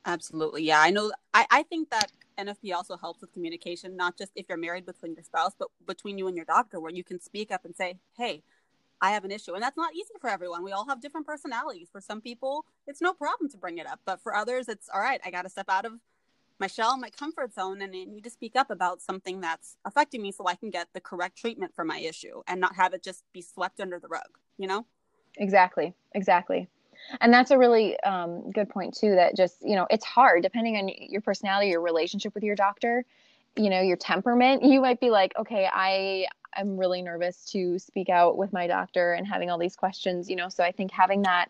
Absolutely. 0.06 0.64
Yeah. 0.64 0.80
I 0.80 0.92
know. 0.92 1.12
I, 1.34 1.46
I 1.52 1.64
think 1.64 1.90
that 1.90 2.12
NFP 2.40 2.74
also 2.74 2.96
helps 2.98 3.22
with 3.22 3.34
communication, 3.34 3.96
not 3.98 4.18
just 4.18 4.32
if 4.36 4.46
you're 4.48 4.58
married 4.58 4.86
between 4.86 5.14
your 5.14 5.24
spouse, 5.24 5.52
but 5.58 5.68
between 5.86 6.18
you 6.18 6.28
and 6.28 6.36
your 6.36 6.46
doctor, 6.46 6.80
where 6.80 6.92
you 6.92 7.04
can 7.04 7.20
speak 7.20 7.52
up 7.52 7.66
and 7.66 7.76
say, 7.76 8.00
hey, 8.18 8.44
I 9.02 9.12
have 9.12 9.24
an 9.24 9.32
issue. 9.32 9.54
And 9.54 9.64
that's 9.64 9.78
not 9.78 9.94
easy 9.94 10.14
for 10.20 10.30
everyone. 10.30 10.64
We 10.64 10.72
all 10.72 10.88
have 10.88 11.02
different 11.02 11.26
personalities. 11.26 11.90
For 11.92 12.02
some 12.02 12.22
people, 12.22 12.66
it's 12.88 13.02
no 13.02 13.14
problem 13.14 13.50
to 13.52 13.58
bring 13.58 13.78
it 13.78 13.88
up. 13.88 14.00
But 14.06 14.22
for 14.22 14.36
others, 14.36 14.68
it's 14.68 14.90
all 14.94 15.02
right, 15.02 15.22
I 15.26 15.32
got 15.32 15.44
to 15.44 15.50
step 15.50 15.70
out 15.70 15.86
of 15.86 15.94
my 16.60 16.68
shell, 16.68 16.98
my 16.98 17.10
comfort 17.10 17.54
zone, 17.54 17.82
and 17.82 17.96
I 17.96 18.04
need 18.04 18.24
to 18.26 18.30
speak 18.30 18.56
up 18.58 18.70
about 18.70 19.02
something 19.02 19.40
that's 19.40 19.78
affecting 19.86 20.22
me 20.22 20.34
so 20.34 20.46
I 20.46 20.56
can 20.56 20.70
get 20.70 20.90
the 20.94 21.00
correct 21.00 21.38
treatment 21.38 21.74
for 21.74 21.86
my 21.86 22.00
issue 22.00 22.42
and 22.48 22.60
not 22.60 22.76
have 22.76 22.94
it 22.94 23.02
just 23.02 23.24
be 23.32 23.42
swept 23.42 23.80
under 23.80 23.98
the 23.98 24.10
rug, 24.10 24.38
you 24.58 24.68
know? 24.68 24.86
Exactly. 25.38 25.94
Exactly 26.14 26.68
and 27.22 27.34
that's 27.34 27.52
a 27.52 27.58
really 27.58 28.00
um, 28.02 28.52
good 28.52 28.70
point 28.70 28.96
too 28.96 29.16
that 29.16 29.36
just 29.36 29.58
you 29.62 29.76
know 29.76 29.88
it's 29.90 30.06
hard 30.06 30.44
depending 30.44 30.78
on 30.78 30.90
your 31.10 31.22
personality 31.22 31.70
your 31.70 31.82
relationship 31.82 32.34
with 32.34 32.44
your 32.44 32.56
doctor 32.56 33.06
you 33.56 33.70
know 33.70 33.82
your 33.82 33.98
temperament 33.98 34.64
you 34.64 34.82
might 34.82 35.00
be 35.00 35.10
like 35.10 35.34
okay 35.38 35.68
i 35.72 36.26
i'm 36.56 36.78
really 36.78 37.02
nervous 37.02 37.46
to 37.46 37.78
speak 37.80 38.10
out 38.10 38.38
with 38.38 38.54
my 38.54 38.68
doctor 38.68 39.14
and 39.14 39.28
having 39.28 39.50
all 39.50 39.58
these 39.58 39.76
questions 39.76 40.30
you 40.30 40.36
know 40.36 40.50
so 40.50 40.64
i 40.64 40.72
think 40.72 40.92
having 40.92 41.22
that 41.24 41.50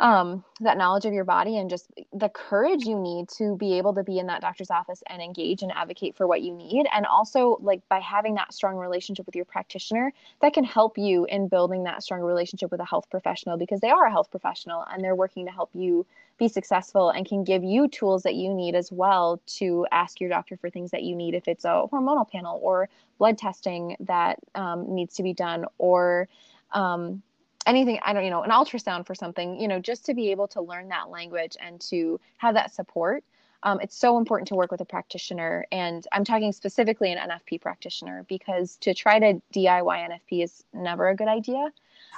um, 0.00 0.44
that 0.60 0.76
knowledge 0.76 1.04
of 1.04 1.12
your 1.12 1.24
body 1.24 1.56
and 1.56 1.70
just 1.70 1.86
the 2.12 2.28
courage 2.28 2.84
you 2.84 2.98
need 2.98 3.28
to 3.28 3.56
be 3.56 3.78
able 3.78 3.94
to 3.94 4.02
be 4.02 4.18
in 4.18 4.26
that 4.26 4.40
doctor's 4.40 4.70
office 4.70 5.02
and 5.08 5.22
engage 5.22 5.62
and 5.62 5.70
advocate 5.70 6.16
for 6.16 6.26
what 6.26 6.42
you 6.42 6.52
need. 6.52 6.86
And 6.92 7.06
also, 7.06 7.58
like 7.60 7.80
by 7.88 8.00
having 8.00 8.34
that 8.34 8.52
strong 8.52 8.76
relationship 8.76 9.24
with 9.24 9.36
your 9.36 9.44
practitioner, 9.44 10.12
that 10.42 10.52
can 10.52 10.64
help 10.64 10.98
you 10.98 11.26
in 11.26 11.46
building 11.46 11.84
that 11.84 12.02
strong 12.02 12.22
relationship 12.22 12.72
with 12.72 12.80
a 12.80 12.84
health 12.84 13.08
professional 13.08 13.56
because 13.56 13.80
they 13.80 13.90
are 13.90 14.06
a 14.06 14.10
health 14.10 14.30
professional 14.32 14.84
and 14.90 15.02
they're 15.02 15.14
working 15.14 15.46
to 15.46 15.52
help 15.52 15.70
you 15.74 16.04
be 16.38 16.48
successful 16.48 17.10
and 17.10 17.28
can 17.28 17.44
give 17.44 17.62
you 17.62 17.86
tools 17.86 18.24
that 18.24 18.34
you 18.34 18.52
need 18.52 18.74
as 18.74 18.90
well 18.90 19.40
to 19.46 19.86
ask 19.92 20.20
your 20.20 20.28
doctor 20.28 20.56
for 20.56 20.70
things 20.70 20.90
that 20.90 21.04
you 21.04 21.14
need 21.14 21.34
if 21.34 21.46
it's 21.46 21.64
a 21.64 21.84
hormonal 21.92 22.28
panel 22.28 22.58
or 22.62 22.88
blood 23.18 23.38
testing 23.38 23.96
that 24.00 24.40
um, 24.56 24.92
needs 24.92 25.14
to 25.14 25.22
be 25.22 25.32
done 25.32 25.64
or 25.78 26.28
um, 26.72 27.22
anything 27.66 27.98
i 28.02 28.12
don't 28.12 28.24
you 28.24 28.30
know 28.30 28.42
an 28.42 28.50
ultrasound 28.50 29.06
for 29.06 29.14
something 29.14 29.60
you 29.60 29.68
know 29.68 29.80
just 29.80 30.04
to 30.04 30.14
be 30.14 30.30
able 30.30 30.48
to 30.48 30.60
learn 30.60 30.88
that 30.88 31.10
language 31.10 31.56
and 31.60 31.80
to 31.80 32.20
have 32.38 32.54
that 32.54 32.74
support 32.74 33.24
um, 33.64 33.80
it's 33.80 33.96
so 33.96 34.18
important 34.18 34.46
to 34.48 34.54
work 34.54 34.70
with 34.70 34.82
a 34.82 34.84
practitioner. 34.84 35.66
And 35.72 36.06
i'm 36.12 36.24
talking 36.24 36.52
specifically 36.52 37.12
an 37.12 37.30
nfp 37.30 37.60
practitioner 37.60 38.24
because 38.28 38.76
to 38.76 38.94
try 38.94 39.18
to 39.18 39.40
diy 39.52 39.82
nfp 39.82 40.44
is 40.44 40.62
never 40.72 41.08
a 41.08 41.16
good 41.16 41.28
idea. 41.28 41.72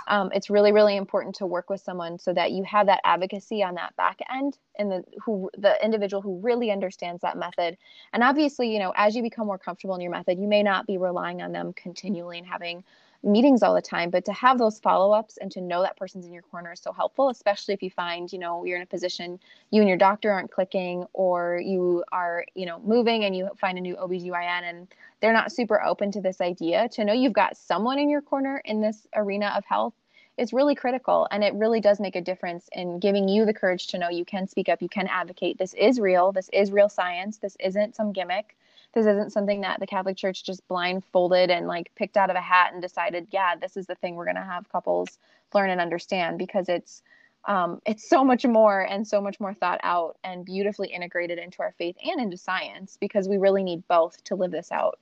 Um, 0.08 0.30
it's 0.34 0.50
really 0.50 0.72
really 0.72 0.96
important 0.96 1.36
to 1.36 1.46
work 1.46 1.70
with 1.70 1.80
someone 1.80 2.18
so 2.18 2.32
that 2.34 2.52
you 2.52 2.64
have 2.64 2.86
that 2.86 3.00
advocacy 3.04 3.62
on 3.62 3.76
that 3.76 3.96
back 3.96 4.18
end 4.32 4.58
and 4.78 4.90
the 4.90 5.04
who 5.24 5.48
the 5.56 5.82
individual 5.84 6.20
who 6.20 6.40
really 6.40 6.70
understands 6.70 7.22
that 7.22 7.38
method. 7.38 7.78
And 8.12 8.22
obviously 8.22 8.72
you 8.72 8.80
know 8.80 8.92
as 8.96 9.14
you 9.14 9.22
become 9.22 9.46
more 9.46 9.58
comfortable 9.58 9.94
in 9.94 10.00
your 10.00 10.10
method 10.10 10.38
you 10.38 10.48
may 10.48 10.64
not 10.64 10.86
be 10.86 10.98
relying 10.98 11.42
on 11.42 11.52
them 11.52 11.72
continually 11.74 12.38
and 12.38 12.46
having 12.46 12.82
meetings 13.22 13.62
all 13.62 13.74
the 13.74 13.82
time 13.82 14.10
but 14.10 14.24
to 14.24 14.32
have 14.32 14.58
those 14.58 14.78
follow-ups 14.78 15.36
and 15.38 15.50
to 15.50 15.60
know 15.60 15.82
that 15.82 15.96
person's 15.96 16.26
in 16.26 16.32
your 16.32 16.42
corner 16.42 16.72
is 16.72 16.80
so 16.80 16.92
helpful 16.92 17.28
especially 17.28 17.74
if 17.74 17.82
you 17.82 17.90
find 17.90 18.32
you 18.32 18.38
know 18.38 18.64
you're 18.64 18.76
in 18.76 18.82
a 18.82 18.86
position 18.86 19.38
you 19.70 19.80
and 19.80 19.88
your 19.88 19.98
doctor 19.98 20.30
aren't 20.30 20.50
clicking 20.50 21.04
or 21.12 21.60
you 21.64 22.04
are 22.12 22.44
you 22.54 22.66
know 22.66 22.78
moving 22.80 23.24
and 23.24 23.36
you 23.36 23.48
find 23.58 23.78
a 23.78 23.80
new 23.80 23.96
OBGYN 23.96 24.62
and 24.62 24.88
they're 25.20 25.32
not 25.32 25.52
super 25.52 25.82
open 25.82 26.10
to 26.12 26.20
this 26.20 26.40
idea 26.40 26.88
to 26.88 27.04
know 27.04 27.12
you've 27.12 27.32
got 27.32 27.56
someone 27.56 27.98
in 27.98 28.08
your 28.08 28.22
corner 28.22 28.60
in 28.64 28.80
this 28.80 29.06
arena 29.14 29.52
of 29.56 29.64
health 29.64 29.94
is 30.36 30.52
really 30.52 30.74
critical. 30.74 31.26
And 31.30 31.42
it 31.42 31.54
really 31.54 31.80
does 31.80 32.00
make 32.00 32.16
a 32.16 32.20
difference 32.20 32.68
in 32.72 32.98
giving 32.98 33.28
you 33.28 33.44
the 33.44 33.54
courage 33.54 33.86
to 33.88 33.98
know 33.98 34.08
you 34.08 34.24
can 34.24 34.46
speak 34.46 34.68
up 34.68 34.82
you 34.82 34.88
can 34.88 35.06
advocate 35.06 35.58
this 35.58 35.74
is 35.74 35.98
real 36.00 36.32
this 36.32 36.48
is 36.52 36.70
real 36.70 36.88
science 36.88 37.38
this 37.38 37.56
isn't 37.60 37.96
some 37.96 38.12
gimmick 38.12 38.56
this 38.96 39.06
isn't 39.06 39.30
something 39.30 39.60
that 39.60 39.78
the 39.78 39.86
Catholic 39.86 40.16
Church 40.16 40.42
just 40.42 40.66
blindfolded 40.68 41.50
and 41.50 41.66
like 41.66 41.94
picked 41.96 42.16
out 42.16 42.30
of 42.30 42.36
a 42.36 42.40
hat 42.40 42.72
and 42.72 42.80
decided, 42.80 43.26
yeah, 43.30 43.54
this 43.54 43.76
is 43.76 43.84
the 43.84 43.94
thing 43.96 44.14
we're 44.14 44.24
going 44.24 44.36
to 44.36 44.42
have 44.42 44.70
couples 44.70 45.18
learn 45.52 45.68
and 45.68 45.82
understand 45.82 46.38
because 46.38 46.70
it's 46.70 47.02
um, 47.44 47.80
it's 47.86 48.08
so 48.08 48.24
much 48.24 48.46
more 48.46 48.80
and 48.80 49.06
so 49.06 49.20
much 49.20 49.38
more 49.38 49.52
thought 49.52 49.80
out 49.82 50.16
and 50.24 50.46
beautifully 50.46 50.88
integrated 50.88 51.38
into 51.38 51.60
our 51.60 51.74
faith 51.76 51.94
and 52.02 52.20
into 52.20 52.38
science 52.38 52.96
because 52.98 53.28
we 53.28 53.36
really 53.36 53.62
need 53.62 53.86
both 53.86 54.24
to 54.24 54.34
live 54.34 54.50
this 54.50 54.72
out 54.72 54.98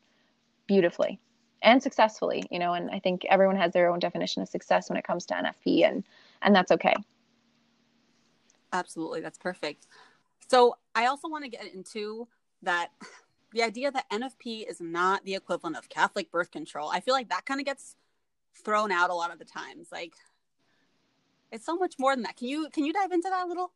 beautifully 0.67 1.19
and 1.63 1.83
successfully 1.83 2.43
you 2.51 2.59
know 2.59 2.75
and 2.75 2.91
i 2.91 2.99
think 2.99 3.25
everyone 3.31 3.57
has 3.57 3.73
their 3.73 3.91
own 3.91 3.99
definition 3.99 4.43
of 4.43 4.49
success 4.49 4.91
when 4.91 4.99
it 4.99 5.05
comes 5.05 5.25
to 5.25 5.35
nfp 5.35 5.85
and 5.87 6.05
and 6.43 6.55
that's 6.55 6.71
okay. 6.71 6.95
Absolutely 8.73 9.21
that's 9.21 9.39
perfect. 9.39 9.87
So 10.49 10.77
i 10.95 11.07
also 11.07 11.29
want 11.29 11.45
to 11.45 11.51
get 11.51 11.73
into 11.73 12.29
that 12.63 12.91
the 13.55 13.63
idea 13.63 13.91
that 13.91 14.11
NFP 14.11 14.69
is 14.69 14.81
not 14.81 15.25
the 15.25 15.37
equivalent 15.37 15.77
of 15.77 15.89
Catholic 15.89 16.31
birth 16.31 16.51
control. 16.51 16.91
I 16.93 17.01
feel 17.01 17.15
like 17.15 17.29
that 17.31 17.47
kind 17.47 17.61
of 17.61 17.65
gets 17.65 17.95
thrown 18.65 18.91
out 18.91 19.11
a 19.11 19.15
lot 19.15 19.33
of 19.33 19.39
the 19.39 19.45
times. 19.45 19.89
Like 19.93 20.15
it's 21.53 21.65
so 21.65 21.77
much 21.77 21.95
more 21.99 22.15
than 22.15 22.25
that. 22.25 22.37
Can 22.37 22.49
you 22.49 22.69
can 22.71 22.85
you 22.85 22.93
dive 22.93 23.13
into 23.13 23.31
that 23.31 23.47
a 23.47 23.49
little? 23.49 23.73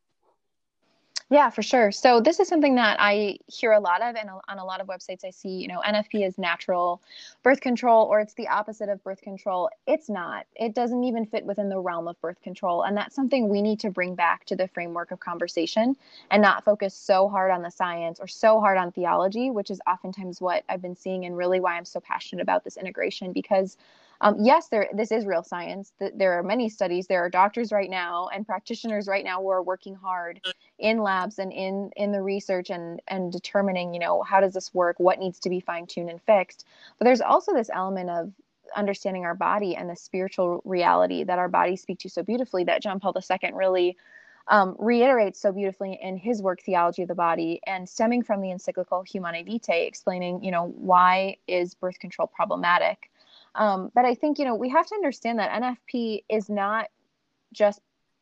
Yeah, 1.31 1.51
for 1.51 1.61
sure. 1.61 1.91
So 1.91 2.19
this 2.21 2.39
is 2.39 2.47
something 2.47 2.73
that 2.75 2.97
I 2.99 3.37
hear 3.45 3.71
a 3.73 3.79
lot 3.79 4.01
of, 4.01 4.15
and 4.15 4.31
on 4.47 4.57
a 4.57 4.65
lot 4.65 4.81
of 4.81 4.87
websites 4.87 5.23
I 5.23 5.29
see, 5.29 5.49
you 5.49 5.67
know, 5.67 5.79
NFP 5.85 6.25
is 6.25 6.39
natural 6.39 7.03
birth 7.43 7.61
control, 7.61 8.07
or 8.07 8.19
it's 8.19 8.33
the 8.33 8.47
opposite 8.47 8.89
of 8.89 9.03
birth 9.03 9.21
control. 9.21 9.69
It's 9.85 10.09
not. 10.09 10.47
It 10.55 10.73
doesn't 10.73 11.03
even 11.03 11.27
fit 11.27 11.45
within 11.45 11.69
the 11.69 11.79
realm 11.79 12.07
of 12.07 12.19
birth 12.19 12.41
control, 12.41 12.81
and 12.81 12.97
that's 12.97 13.13
something 13.15 13.47
we 13.47 13.61
need 13.61 13.79
to 13.81 13.91
bring 13.91 14.15
back 14.15 14.45
to 14.45 14.55
the 14.55 14.67
framework 14.67 15.11
of 15.11 15.19
conversation, 15.19 15.95
and 16.31 16.41
not 16.41 16.65
focus 16.65 16.95
so 16.95 17.29
hard 17.29 17.51
on 17.51 17.61
the 17.61 17.69
science 17.69 18.19
or 18.19 18.27
so 18.27 18.59
hard 18.59 18.79
on 18.79 18.91
theology, 18.91 19.51
which 19.51 19.69
is 19.69 19.79
oftentimes 19.87 20.41
what 20.41 20.63
I've 20.67 20.81
been 20.81 20.95
seeing, 20.95 21.25
and 21.25 21.37
really 21.37 21.59
why 21.59 21.77
I'm 21.77 21.85
so 21.85 21.99
passionate 21.99 22.41
about 22.41 22.63
this 22.63 22.75
integration 22.75 23.33
because 23.33 23.77
um, 24.21 24.35
yes, 24.39 24.67
there 24.67 24.89
this 24.93 25.11
is 25.11 25.25
real 25.25 25.43
science. 25.43 25.93
There 25.99 26.37
are 26.37 26.43
many 26.43 26.67
studies. 26.69 27.07
There 27.07 27.23
are 27.23 27.29
doctors 27.29 27.71
right 27.71 27.89
now 27.89 28.29
and 28.33 28.45
practitioners 28.45 29.07
right 29.07 29.23
now 29.23 29.41
who 29.41 29.49
are 29.49 29.63
working 29.63 29.95
hard 29.95 30.41
in 30.77 31.01
labs 31.01 31.39
and 31.39 31.53
in 31.53 31.91
in 31.95 32.11
the 32.11 32.21
research 32.21 32.69
and 32.69 33.01
and 33.07 33.31
determining, 33.31 33.93
you 33.93 33.99
know, 33.99 34.21
how 34.23 34.41
does 34.41 34.53
this 34.53 34.73
work? 34.73 34.99
What 34.99 35.19
needs 35.19 35.39
to 35.39 35.49
be 35.49 35.61
fine 35.61 35.87
tuned 35.87 36.09
and 36.09 36.21
fixed? 36.21 36.65
But 36.97 37.05
there's 37.05 37.21
also 37.21 37.53
this 37.53 37.69
element 37.73 38.09
of 38.09 38.33
understanding 38.75 39.25
our 39.25 39.35
body 39.35 39.75
and 39.75 39.89
the 39.89 39.95
spiritual 39.95 40.61
reality 40.65 41.23
that 41.23 41.39
our 41.39 41.47
bodies 41.47 41.81
speak 41.81 41.99
to 41.99 42.09
so 42.09 42.21
beautifully 42.21 42.65
that 42.65 42.83
John 42.83 42.99
Paul 42.99 43.15
II 43.17 43.51
really 43.53 43.97
um, 44.49 44.75
reiterates 44.79 45.39
so 45.39 45.51
beautifully 45.51 45.97
in 46.01 46.17
his 46.17 46.41
work 46.41 46.61
theology 46.61 47.03
of 47.03 47.07
the 47.07 47.15
body 47.15 47.61
and 47.67 47.87
stemming 47.87 48.23
from 48.23 48.41
the 48.41 48.51
encyclical 48.51 49.03
humanae 49.03 49.43
vitae 49.43 49.85
explaining 49.85 50.43
you 50.43 50.51
know 50.51 50.73
why 50.75 51.37
is 51.47 51.75
birth 51.75 51.99
control 51.99 52.27
problematic 52.27 53.11
um, 53.59 53.91
but 53.93 54.05
I 54.05 54.15
think, 54.15 54.39
you 54.39 54.45
know, 54.45 54.55
we 54.55 54.69
have 54.69 54.87
to 54.87 54.95
understand 54.95 55.37
that 55.37 55.61
NFP 55.61 56.23
is 56.29 56.49
not 56.49 56.87
just 57.51 57.81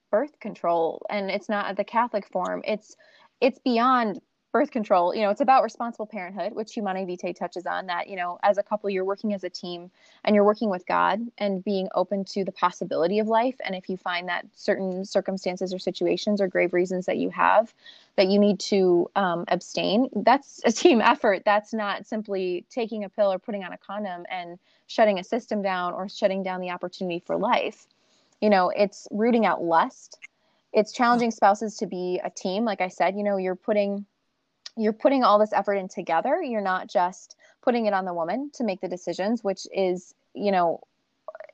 birth 0.10 0.40
control 0.40 1.06
and 1.12 1.30
it's 1.30 1.48
not 1.48 1.78
the 1.78 1.84
Catholic 1.84 2.28
form. 2.28 2.64
It's 2.66 2.96
it's 3.40 3.60
beyond 3.60 4.20
birth 4.52 4.72
control. 4.72 5.14
You 5.14 5.22
know, 5.22 5.30
it's 5.30 5.42
about 5.42 5.64
responsible 5.64 6.06
parenthood, 6.06 6.54
which 6.54 6.74
Humanae 6.74 7.06
Vitae 7.06 7.34
touches 7.34 7.66
on 7.66 7.86
that, 7.88 8.08
you 8.08 8.16
know, 8.16 8.40
as 8.44 8.58
a 8.58 8.64
couple, 8.64 8.90
you're 8.90 9.06
working 9.06 9.34
as 9.34 9.44
a 9.44 9.50
team 9.50 9.92
and 10.24 10.36
you're 10.36 10.46
working 10.46 10.70
with 10.70 10.86
God 10.86 11.20
and 11.38 11.64
being 11.64 11.90
open 11.94 12.24
to 12.26 12.46
the 12.46 12.52
possibility 12.52 13.20
of 13.20 13.28
life. 13.28 13.56
And 13.64 13.76
if 13.76 13.90
you 13.90 13.98
find 13.98 14.28
that 14.30 14.46
certain 14.54 15.04
circumstances 15.06 15.74
or 15.74 15.80
situations 15.80 16.40
or 16.40 16.48
grave 16.48 16.74
reasons 16.74 17.06
that 17.06 17.18
you 17.18 17.30
have 17.30 17.74
that 18.16 18.28
you 18.28 18.40
need 18.40 18.60
to 18.62 19.10
um, 19.16 19.44
abstain, 19.50 20.10
that's 20.16 20.62
a 20.66 20.72
team 20.72 21.02
effort. 21.04 21.44
That's 21.46 21.74
not 21.74 22.08
simply 22.08 22.66
taking 22.70 23.04
a 23.04 23.10
pill 23.10 23.32
or 23.32 23.40
putting 23.40 23.64
on 23.64 23.74
a 23.74 23.78
condom 23.78 24.26
and 24.32 24.58
shutting 24.88 25.20
a 25.20 25.24
system 25.24 25.62
down 25.62 25.94
or 25.94 26.08
shutting 26.08 26.42
down 26.42 26.62
the 26.62 26.72
opportunity 26.72 27.20
for 27.20 27.38
life. 27.38 27.88
You 28.42 28.50
know, 28.50 28.70
it's 28.70 29.08
rooting 29.12 29.46
out 29.46 29.64
lust. 29.64 30.20
It's 30.74 30.94
challenging 30.94 31.32
spouses 31.32 31.78
to 31.78 31.86
be 31.86 32.22
a 32.24 32.30
team. 32.30 32.64
Like 32.64 32.82
I 32.82 32.88
said, 32.88 33.16
you 33.16 33.24
know, 33.24 33.38
you're 33.38 33.56
putting 33.56 34.06
you're 34.78 34.94
putting 34.94 35.24
all 35.24 35.40
this 35.40 35.54
effort 35.54 35.76
in 35.76 35.88
together. 35.88 36.42
You're 36.42 36.62
not 36.62 36.88
just 36.88 37.36
putting 37.62 37.86
it 37.86 37.94
on 37.94 38.06
the 38.06 38.14
woman 38.14 38.52
to 38.54 38.64
make 38.64 38.82
the 38.82 38.88
decisions, 38.88 39.44
which 39.44 39.68
is, 39.74 40.14
you 40.34 40.52
know, 40.52 40.82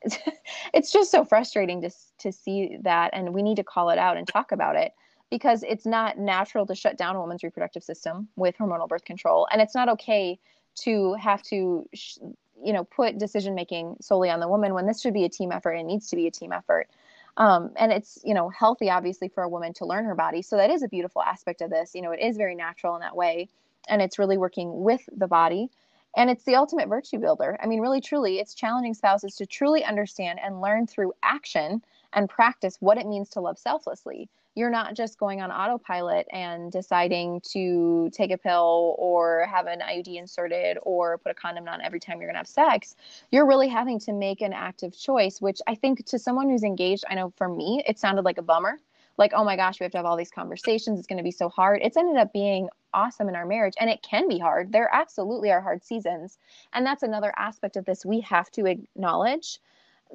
it's 0.73 0.91
just 0.91 1.11
so 1.11 1.23
frustrating 1.23 1.81
to 1.81 1.89
to 2.19 2.31
see 2.31 2.77
that 2.81 3.09
and 3.13 3.33
we 3.33 3.41
need 3.41 3.55
to 3.55 3.63
call 3.63 3.89
it 3.89 3.97
out 3.97 4.17
and 4.17 4.27
talk 4.27 4.51
about 4.51 4.75
it 4.75 4.93
because 5.29 5.63
it's 5.63 5.85
not 5.85 6.17
natural 6.17 6.65
to 6.65 6.75
shut 6.75 6.97
down 6.97 7.15
a 7.15 7.19
woman's 7.19 7.43
reproductive 7.43 7.83
system 7.83 8.27
with 8.35 8.55
hormonal 8.57 8.87
birth 8.87 9.05
control 9.05 9.47
and 9.51 9.61
it's 9.61 9.73
not 9.73 9.89
okay 9.89 10.37
to 10.75 11.13
have 11.13 11.41
to 11.41 11.87
you 11.93 12.73
know 12.73 12.83
put 12.83 13.17
decision 13.17 13.55
making 13.55 13.95
solely 14.01 14.29
on 14.29 14.39
the 14.39 14.47
woman 14.47 14.73
when 14.73 14.85
this 14.85 15.01
should 15.01 15.13
be 15.13 15.23
a 15.23 15.29
team 15.29 15.51
effort 15.51 15.71
and 15.71 15.87
needs 15.87 16.09
to 16.09 16.15
be 16.15 16.27
a 16.27 16.31
team 16.31 16.51
effort 16.51 16.89
um, 17.37 17.71
and 17.77 17.91
it's 17.91 18.19
you 18.23 18.33
know 18.33 18.49
healthy 18.49 18.89
obviously 18.89 19.27
for 19.27 19.43
a 19.43 19.49
woman 19.49 19.73
to 19.73 19.85
learn 19.85 20.05
her 20.05 20.15
body. 20.15 20.41
So 20.41 20.57
that 20.57 20.69
is 20.69 20.83
a 20.83 20.87
beautiful 20.87 21.21
aspect 21.21 21.61
of 21.61 21.69
this. 21.69 21.91
You 21.95 22.01
know 22.01 22.11
it 22.11 22.21
is 22.21 22.37
very 22.37 22.55
natural 22.55 22.95
in 22.95 23.01
that 23.01 23.15
way 23.15 23.49
and 23.89 24.01
it's 24.01 24.19
really 24.19 24.37
working 24.37 24.83
with 24.83 25.01
the 25.15 25.27
body. 25.27 25.69
And 26.15 26.29
it's 26.29 26.43
the 26.43 26.55
ultimate 26.55 26.89
virtue 26.89 27.17
builder. 27.17 27.57
I 27.61 27.67
mean 27.67 27.81
really 27.81 28.01
truly 28.01 28.39
it's 28.39 28.53
challenging 28.53 28.93
spouses 28.93 29.35
to 29.37 29.45
truly 29.45 29.83
understand 29.83 30.39
and 30.43 30.61
learn 30.61 30.87
through 30.87 31.13
action 31.23 31.83
and 32.13 32.29
practice 32.29 32.77
what 32.79 32.97
it 32.97 33.07
means 33.07 33.29
to 33.29 33.41
love 33.41 33.57
selflessly 33.57 34.29
you're 34.55 34.69
not 34.69 34.93
just 34.93 35.17
going 35.17 35.41
on 35.41 35.51
autopilot 35.51 36.27
and 36.31 36.71
deciding 36.71 37.41
to 37.41 38.09
take 38.13 38.31
a 38.31 38.37
pill 38.37 38.95
or 38.99 39.47
have 39.51 39.65
an 39.65 39.79
IUD 39.79 40.15
inserted 40.15 40.77
or 40.83 41.17
put 41.17 41.31
a 41.31 41.35
condom 41.35 41.67
on 41.67 41.81
every 41.81 41.99
time 41.99 42.19
you're 42.19 42.27
going 42.27 42.35
to 42.35 42.39
have 42.39 42.47
sex. 42.47 42.95
You're 43.31 43.47
really 43.47 43.67
having 43.67 43.99
to 44.01 44.13
make 44.13 44.41
an 44.41 44.53
active 44.53 44.97
choice, 44.97 45.41
which 45.41 45.59
I 45.67 45.75
think 45.75 46.05
to 46.05 46.19
someone 46.19 46.49
who's 46.49 46.63
engaged, 46.63 47.03
I 47.09 47.15
know 47.15 47.33
for 47.35 47.49
me, 47.49 47.83
it 47.87 47.97
sounded 47.97 48.25
like 48.25 48.37
a 48.37 48.43
bummer. 48.43 48.79
Like, 49.17 49.31
oh 49.35 49.43
my 49.43 49.55
gosh, 49.55 49.79
we 49.79 49.83
have 49.83 49.91
to 49.91 49.97
have 49.97 50.05
all 50.05 50.17
these 50.17 50.31
conversations. 50.31 50.97
It's 50.97 51.07
going 51.07 51.17
to 51.17 51.23
be 51.23 51.31
so 51.31 51.49
hard. 51.49 51.81
It's 51.83 51.97
ended 51.97 52.17
up 52.17 52.33
being 52.33 52.67
awesome 52.95 53.29
in 53.29 53.35
our 53.35 53.45
marriage, 53.45 53.75
and 53.79 53.89
it 53.89 54.01
can 54.01 54.27
be 54.27 54.39
hard. 54.39 54.71
There 54.71 54.89
absolutely 54.91 55.51
are 55.51 55.61
hard 55.61 55.83
seasons. 55.83 56.39
And 56.73 56.83
that's 56.83 57.03
another 57.03 57.31
aspect 57.37 57.75
of 57.75 57.85
this 57.85 58.05
we 58.05 58.21
have 58.21 58.49
to 58.51 58.65
acknowledge 58.65 59.59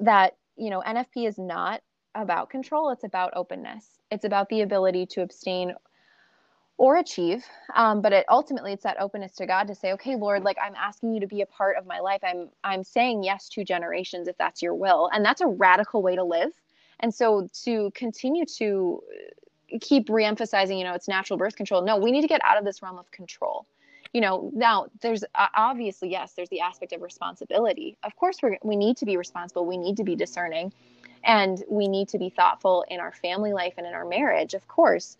that, 0.01 0.35
you 0.57 0.69
know, 0.69 0.83
NFP 0.85 1.27
is 1.27 1.37
not 1.37 1.81
about 2.13 2.49
control, 2.49 2.89
it's 2.89 3.05
about 3.05 3.31
openness 3.37 3.98
it's 4.11 4.25
about 4.25 4.49
the 4.49 4.61
ability 4.61 5.05
to 5.05 5.21
abstain 5.21 5.73
or 6.77 6.97
achieve 6.97 7.43
um, 7.75 8.01
but 8.01 8.13
it 8.13 8.25
ultimately 8.29 8.71
it's 8.71 8.83
that 8.83 8.99
openness 9.01 9.33
to 9.35 9.45
god 9.45 9.67
to 9.67 9.75
say 9.75 9.91
okay 9.93 10.15
lord 10.15 10.43
like 10.43 10.57
i'm 10.63 10.75
asking 10.75 11.13
you 11.13 11.19
to 11.19 11.27
be 11.27 11.41
a 11.41 11.45
part 11.45 11.77
of 11.77 11.85
my 11.85 11.99
life. 11.99 12.21
I'm 12.23 12.49
i'm 12.63 12.83
saying 12.83 13.23
yes 13.23 13.49
to 13.49 13.63
generations 13.63 14.27
if 14.27 14.37
that's 14.37 14.61
your 14.61 14.73
will. 14.73 15.09
And 15.13 15.23
that's 15.23 15.41
a 15.41 15.47
radical 15.47 16.01
way 16.01 16.15
to 16.15 16.23
live. 16.23 16.51
And 17.01 17.13
so 17.13 17.47
to 17.63 17.91
continue 17.95 18.45
to 18.57 19.01
keep 19.81 20.07
reemphasizing 20.07 20.77
you 20.77 20.83
know 20.83 20.93
it's 20.93 21.07
natural 21.07 21.37
birth 21.37 21.55
control 21.55 21.83
no 21.83 21.97
we 21.97 22.11
need 22.11 22.21
to 22.21 22.27
get 22.27 22.41
out 22.43 22.57
of 22.57 22.65
this 22.65 22.81
realm 22.81 22.97
of 22.97 23.09
control. 23.11 23.65
You 24.13 24.21
know 24.21 24.49
now 24.53 24.87
there's 25.01 25.23
uh, 25.35 25.47
obviously 25.55 26.09
yes 26.09 26.33
there's 26.33 26.49
the 26.49 26.61
aspect 26.61 26.93
of 26.93 27.01
responsibility. 27.01 27.97
Of 28.03 28.15
course 28.15 28.37
we 28.41 28.57
we 28.63 28.75
need 28.75 28.97
to 28.97 29.05
be 29.05 29.17
responsible. 29.17 29.65
We 29.65 29.77
need 29.77 29.97
to 29.97 30.03
be 30.03 30.15
discerning 30.15 30.71
and 31.23 31.63
we 31.69 31.87
need 31.87 32.09
to 32.09 32.17
be 32.17 32.29
thoughtful 32.29 32.85
in 32.89 32.99
our 32.99 33.11
family 33.11 33.53
life 33.53 33.73
and 33.77 33.85
in 33.85 33.93
our 33.93 34.05
marriage, 34.05 34.53
of 34.53 34.67
course. 34.67 35.17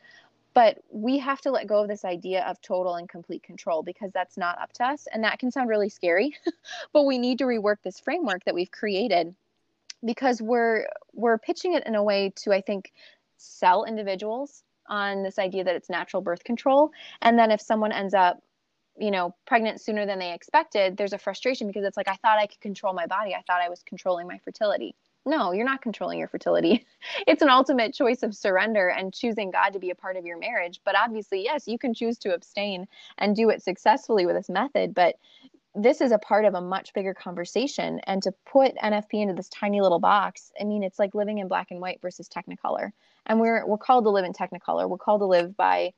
But 0.53 0.79
we 0.91 1.19
have 1.19 1.41
to 1.41 1.51
let 1.51 1.67
go 1.67 1.81
of 1.81 1.87
this 1.87 2.03
idea 2.03 2.43
of 2.43 2.59
total 2.61 2.95
and 2.95 3.07
complete 3.07 3.43
control 3.43 3.83
because 3.83 4.11
that's 4.11 4.37
not 4.37 4.59
up 4.59 4.73
to 4.73 4.85
us. 4.85 5.07
And 5.11 5.23
that 5.23 5.39
can 5.39 5.51
sound 5.51 5.69
really 5.69 5.89
scary, 5.89 6.35
but 6.93 7.03
we 7.03 7.17
need 7.17 7.37
to 7.37 7.45
rework 7.45 7.77
this 7.83 7.99
framework 7.99 8.43
that 8.45 8.55
we've 8.55 8.71
created 8.71 9.35
because 10.05 10.41
we're 10.41 10.87
we're 11.13 11.37
pitching 11.37 11.73
it 11.73 11.85
in 11.85 11.95
a 11.95 12.03
way 12.03 12.31
to 12.37 12.53
I 12.53 12.61
think 12.61 12.91
sell 13.37 13.85
individuals 13.85 14.63
on 14.87 15.23
this 15.23 15.37
idea 15.39 15.63
that 15.63 15.75
it's 15.75 15.89
natural 15.89 16.21
birth 16.21 16.43
control 16.43 16.91
and 17.21 17.37
then 17.37 17.51
if 17.51 17.61
someone 17.61 17.91
ends 17.91 18.13
up 18.13 18.41
you 18.97 19.11
know 19.11 19.35
pregnant 19.45 19.81
sooner 19.81 20.05
than 20.05 20.19
they 20.19 20.33
expected 20.33 20.97
there's 20.97 21.13
a 21.13 21.17
frustration 21.17 21.67
because 21.67 21.83
it's 21.83 21.97
like 21.97 22.07
I 22.07 22.15
thought 22.15 22.39
I 22.39 22.47
could 22.47 22.61
control 22.61 22.93
my 22.93 23.05
body 23.07 23.33
I 23.33 23.41
thought 23.45 23.61
I 23.61 23.69
was 23.69 23.83
controlling 23.83 24.27
my 24.27 24.37
fertility 24.39 24.95
no, 25.25 25.51
you're 25.51 25.65
not 25.65 25.81
controlling 25.81 26.19
your 26.19 26.27
fertility. 26.27 26.85
It's 27.27 27.41
an 27.41 27.49
ultimate 27.49 27.93
choice 27.93 28.23
of 28.23 28.35
surrender 28.35 28.89
and 28.89 29.13
choosing 29.13 29.51
God 29.51 29.71
to 29.71 29.79
be 29.79 29.89
a 29.89 29.95
part 29.95 30.17
of 30.17 30.25
your 30.25 30.37
marriage. 30.37 30.81
But 30.83 30.95
obviously, 30.97 31.43
yes, 31.43 31.67
you 31.67 31.77
can 31.77 31.93
choose 31.93 32.17
to 32.19 32.33
abstain 32.33 32.87
and 33.17 33.35
do 33.35 33.49
it 33.49 33.61
successfully 33.61 34.25
with 34.25 34.35
this 34.35 34.49
method. 34.49 34.93
But 34.93 35.15
this 35.75 36.01
is 36.01 36.11
a 36.11 36.17
part 36.17 36.45
of 36.45 36.55
a 36.55 36.61
much 36.61 36.93
bigger 36.93 37.13
conversation. 37.13 37.99
And 38.05 38.21
to 38.23 38.33
put 38.45 38.75
NFP 38.75 39.13
into 39.13 39.33
this 39.33 39.49
tiny 39.49 39.81
little 39.81 39.99
box, 39.99 40.51
I 40.59 40.63
mean, 40.63 40.83
it's 40.83 40.99
like 40.99 41.15
living 41.15 41.37
in 41.37 41.47
black 41.47 41.71
and 41.71 41.79
white 41.79 42.01
versus 42.01 42.27
Technicolor. 42.27 42.91
And 43.25 43.39
we're 43.39 43.65
we're 43.65 43.77
called 43.77 44.05
to 44.05 44.09
live 44.09 44.25
in 44.25 44.33
Technicolor. 44.33 44.89
We're 44.89 44.97
called 44.97 45.21
to 45.21 45.25
live 45.25 45.55
by, 45.55 45.93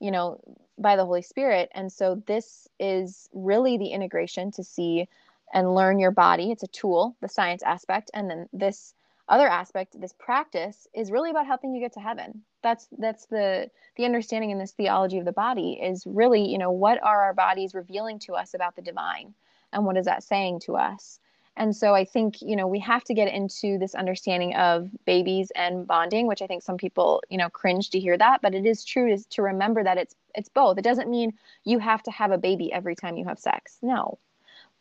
you 0.00 0.10
know, 0.10 0.40
by 0.78 0.96
the 0.96 1.04
Holy 1.04 1.22
Spirit. 1.22 1.70
And 1.74 1.90
so 1.90 2.22
this 2.26 2.68
is 2.78 3.28
really 3.32 3.78
the 3.78 3.88
integration 3.88 4.50
to 4.52 4.64
see 4.64 5.08
and 5.54 5.74
learn 5.74 6.00
your 6.00 6.10
body. 6.10 6.50
It's 6.50 6.64
a 6.64 6.68
tool, 6.68 7.16
the 7.20 7.28
science 7.28 7.62
aspect, 7.62 8.10
and 8.12 8.28
then 8.28 8.48
this 8.52 8.92
other 9.28 9.48
aspect, 9.48 9.98
this 9.98 10.12
practice, 10.12 10.86
is 10.92 11.10
really 11.10 11.30
about 11.30 11.46
helping 11.46 11.72
you 11.72 11.80
get 11.80 11.94
to 11.94 12.00
heaven. 12.00 12.42
That's 12.62 12.88
that's 12.98 13.26
the 13.26 13.70
the 13.96 14.04
understanding 14.04 14.50
in 14.50 14.58
this 14.58 14.72
theology 14.72 15.18
of 15.18 15.24
the 15.24 15.32
body 15.32 15.78
is 15.80 16.06
really, 16.06 16.46
you 16.46 16.58
know, 16.58 16.72
what 16.72 17.02
are 17.02 17.22
our 17.22 17.32
bodies 17.32 17.72
revealing 17.72 18.18
to 18.20 18.34
us 18.34 18.52
about 18.52 18.76
the 18.76 18.82
divine, 18.82 19.32
and 19.72 19.86
what 19.86 19.96
is 19.96 20.06
that 20.06 20.24
saying 20.24 20.60
to 20.60 20.76
us? 20.76 21.20
And 21.56 21.74
so 21.74 21.94
I 21.94 22.04
think, 22.04 22.42
you 22.42 22.56
know, 22.56 22.66
we 22.66 22.80
have 22.80 23.04
to 23.04 23.14
get 23.14 23.32
into 23.32 23.78
this 23.78 23.94
understanding 23.94 24.56
of 24.56 24.90
babies 25.04 25.52
and 25.54 25.86
bonding, 25.86 26.26
which 26.26 26.42
I 26.42 26.48
think 26.48 26.64
some 26.64 26.76
people, 26.76 27.22
you 27.30 27.38
know, 27.38 27.48
cringe 27.48 27.90
to 27.90 28.00
hear 28.00 28.18
that, 28.18 28.42
but 28.42 28.56
it 28.56 28.66
is 28.66 28.84
true 28.84 29.08
is 29.12 29.24
to 29.26 29.42
remember 29.42 29.84
that 29.84 29.98
it's 29.98 30.16
it's 30.34 30.48
both. 30.48 30.78
It 30.78 30.84
doesn't 30.84 31.08
mean 31.08 31.32
you 31.64 31.78
have 31.78 32.02
to 32.02 32.10
have 32.10 32.32
a 32.32 32.38
baby 32.38 32.72
every 32.72 32.96
time 32.96 33.16
you 33.16 33.24
have 33.26 33.38
sex. 33.38 33.78
No 33.82 34.18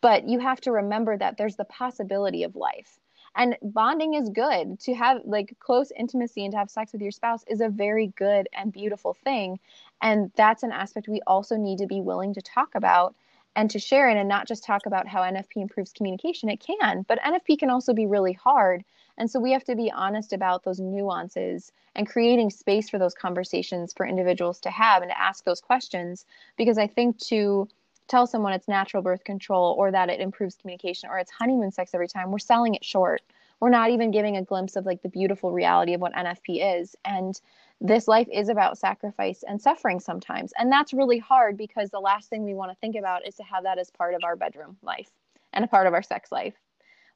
but 0.03 0.27
you 0.27 0.37
have 0.37 0.59
to 0.59 0.73
remember 0.73 1.17
that 1.17 1.37
there's 1.37 1.55
the 1.55 1.63
possibility 1.63 2.43
of 2.43 2.57
life. 2.57 2.99
And 3.37 3.57
bonding 3.63 4.15
is 4.15 4.29
good. 4.29 4.77
To 4.81 4.93
have 4.93 5.21
like 5.23 5.55
close 5.59 5.93
intimacy 5.97 6.43
and 6.43 6.51
to 6.51 6.57
have 6.57 6.69
sex 6.69 6.91
with 6.91 7.01
your 7.01 7.11
spouse 7.11 7.45
is 7.47 7.61
a 7.61 7.69
very 7.69 8.07
good 8.17 8.49
and 8.51 8.71
beautiful 8.71 9.13
thing. 9.23 9.59
And 10.01 10.29
that's 10.35 10.61
an 10.61 10.73
aspect 10.73 11.07
we 11.07 11.21
also 11.25 11.55
need 11.55 11.77
to 11.77 11.87
be 11.87 12.01
willing 12.01 12.33
to 12.33 12.41
talk 12.41 12.75
about 12.75 13.15
and 13.55 13.71
to 13.71 13.79
share 13.79 14.09
in 14.09 14.17
and 14.17 14.27
not 14.27 14.45
just 14.45 14.65
talk 14.65 14.85
about 14.85 15.07
how 15.07 15.21
nfp 15.21 15.55
improves 15.55 15.93
communication. 15.93 16.49
It 16.49 16.59
can 16.59 17.05
but 17.07 17.19
nfp 17.21 17.57
can 17.57 17.69
also 17.69 17.93
be 17.93 18.05
really 18.05 18.33
hard. 18.33 18.83
And 19.17 19.31
so 19.31 19.39
we 19.39 19.53
have 19.53 19.63
to 19.65 19.75
be 19.75 19.89
honest 19.89 20.33
about 20.33 20.65
those 20.65 20.81
nuances 20.81 21.71
and 21.95 22.09
creating 22.09 22.49
space 22.49 22.89
for 22.89 22.99
those 22.99 23.13
conversations 23.13 23.93
for 23.93 24.05
individuals 24.05 24.59
to 24.61 24.69
have 24.69 25.01
and 25.01 25.11
to 25.11 25.19
ask 25.19 25.45
those 25.45 25.61
questions. 25.61 26.25
Because 26.57 26.77
I 26.77 26.87
think 26.87 27.19
to 27.27 27.69
tell 28.07 28.27
someone 28.27 28.53
it's 28.53 28.67
natural 28.67 29.03
birth 29.03 29.23
control 29.23 29.75
or 29.77 29.91
that 29.91 30.09
it 30.09 30.19
improves 30.19 30.55
communication 30.55 31.09
or 31.09 31.17
it's 31.17 31.31
honeymoon 31.31 31.71
sex 31.71 31.93
every 31.93 32.07
time, 32.07 32.31
we're 32.31 32.39
selling 32.39 32.75
it 32.75 32.83
short. 32.83 33.21
We're 33.59 33.69
not 33.69 33.91
even 33.91 34.11
giving 34.11 34.35
a 34.35 34.43
glimpse 34.43 34.75
of 34.75 34.85
like 34.85 35.01
the 35.01 35.09
beautiful 35.09 35.51
reality 35.51 35.93
of 35.93 36.01
what 36.01 36.13
NFP 36.13 36.81
is. 36.81 36.95
And 37.05 37.39
this 37.79 38.07
life 38.07 38.27
is 38.31 38.49
about 38.49 38.77
sacrifice 38.77 39.43
and 39.47 39.61
suffering 39.61 39.99
sometimes. 39.99 40.53
And 40.57 40.71
that's 40.71 40.93
really 40.93 41.19
hard 41.19 41.57
because 41.57 41.89
the 41.89 41.99
last 41.99 42.29
thing 42.29 42.43
we 42.43 42.53
want 42.53 42.71
to 42.71 42.77
think 42.79 42.95
about 42.95 43.25
is 43.25 43.35
to 43.35 43.43
have 43.43 43.63
that 43.63 43.79
as 43.79 43.89
part 43.89 44.15
of 44.15 44.23
our 44.23 44.35
bedroom 44.35 44.77
life 44.81 45.09
and 45.53 45.63
a 45.63 45.67
part 45.67 45.87
of 45.87 45.93
our 45.93 46.03
sex 46.03 46.31
life. 46.31 46.55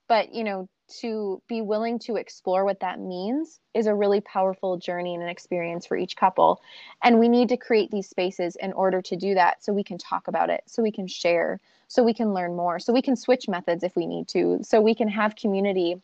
But, 0.07 0.33
you 0.33 0.43
know, 0.43 0.69
to 0.87 1.41
be 1.47 1.61
willing 1.61 1.99
to 1.99 2.15
explore 2.15 2.63
what 2.65 2.79
that 2.79 2.99
means 2.99 3.59
is 3.73 3.87
a 3.87 3.93
really 3.93 4.21
powerful 4.21 4.77
journey 4.77 5.13
and 5.13 5.23
an 5.23 5.29
experience 5.29 5.85
for 5.85 5.97
each 5.97 6.15
couple. 6.15 6.61
And 7.03 7.19
we 7.19 7.27
need 7.27 7.49
to 7.49 7.57
create 7.57 7.91
these 7.91 8.09
spaces 8.09 8.55
in 8.55 8.73
order 8.73 9.01
to 9.01 9.15
do 9.15 9.33
that 9.33 9.63
so 9.63 9.73
we 9.73 9.83
can 9.83 9.97
talk 9.97 10.27
about 10.27 10.49
it, 10.49 10.63
so 10.65 10.81
we 10.81 10.91
can 10.91 11.07
share, 11.07 11.59
so 11.87 12.03
we 12.03 12.13
can 12.13 12.33
learn 12.33 12.55
more, 12.55 12.79
so 12.79 12.93
we 12.93 13.01
can 13.01 13.15
switch 13.15 13.47
methods 13.47 13.83
if 13.83 13.95
we 13.95 14.05
need 14.05 14.27
to, 14.29 14.59
so 14.61 14.81
we 14.81 14.95
can 14.95 15.07
have 15.07 15.35
community 15.35 16.01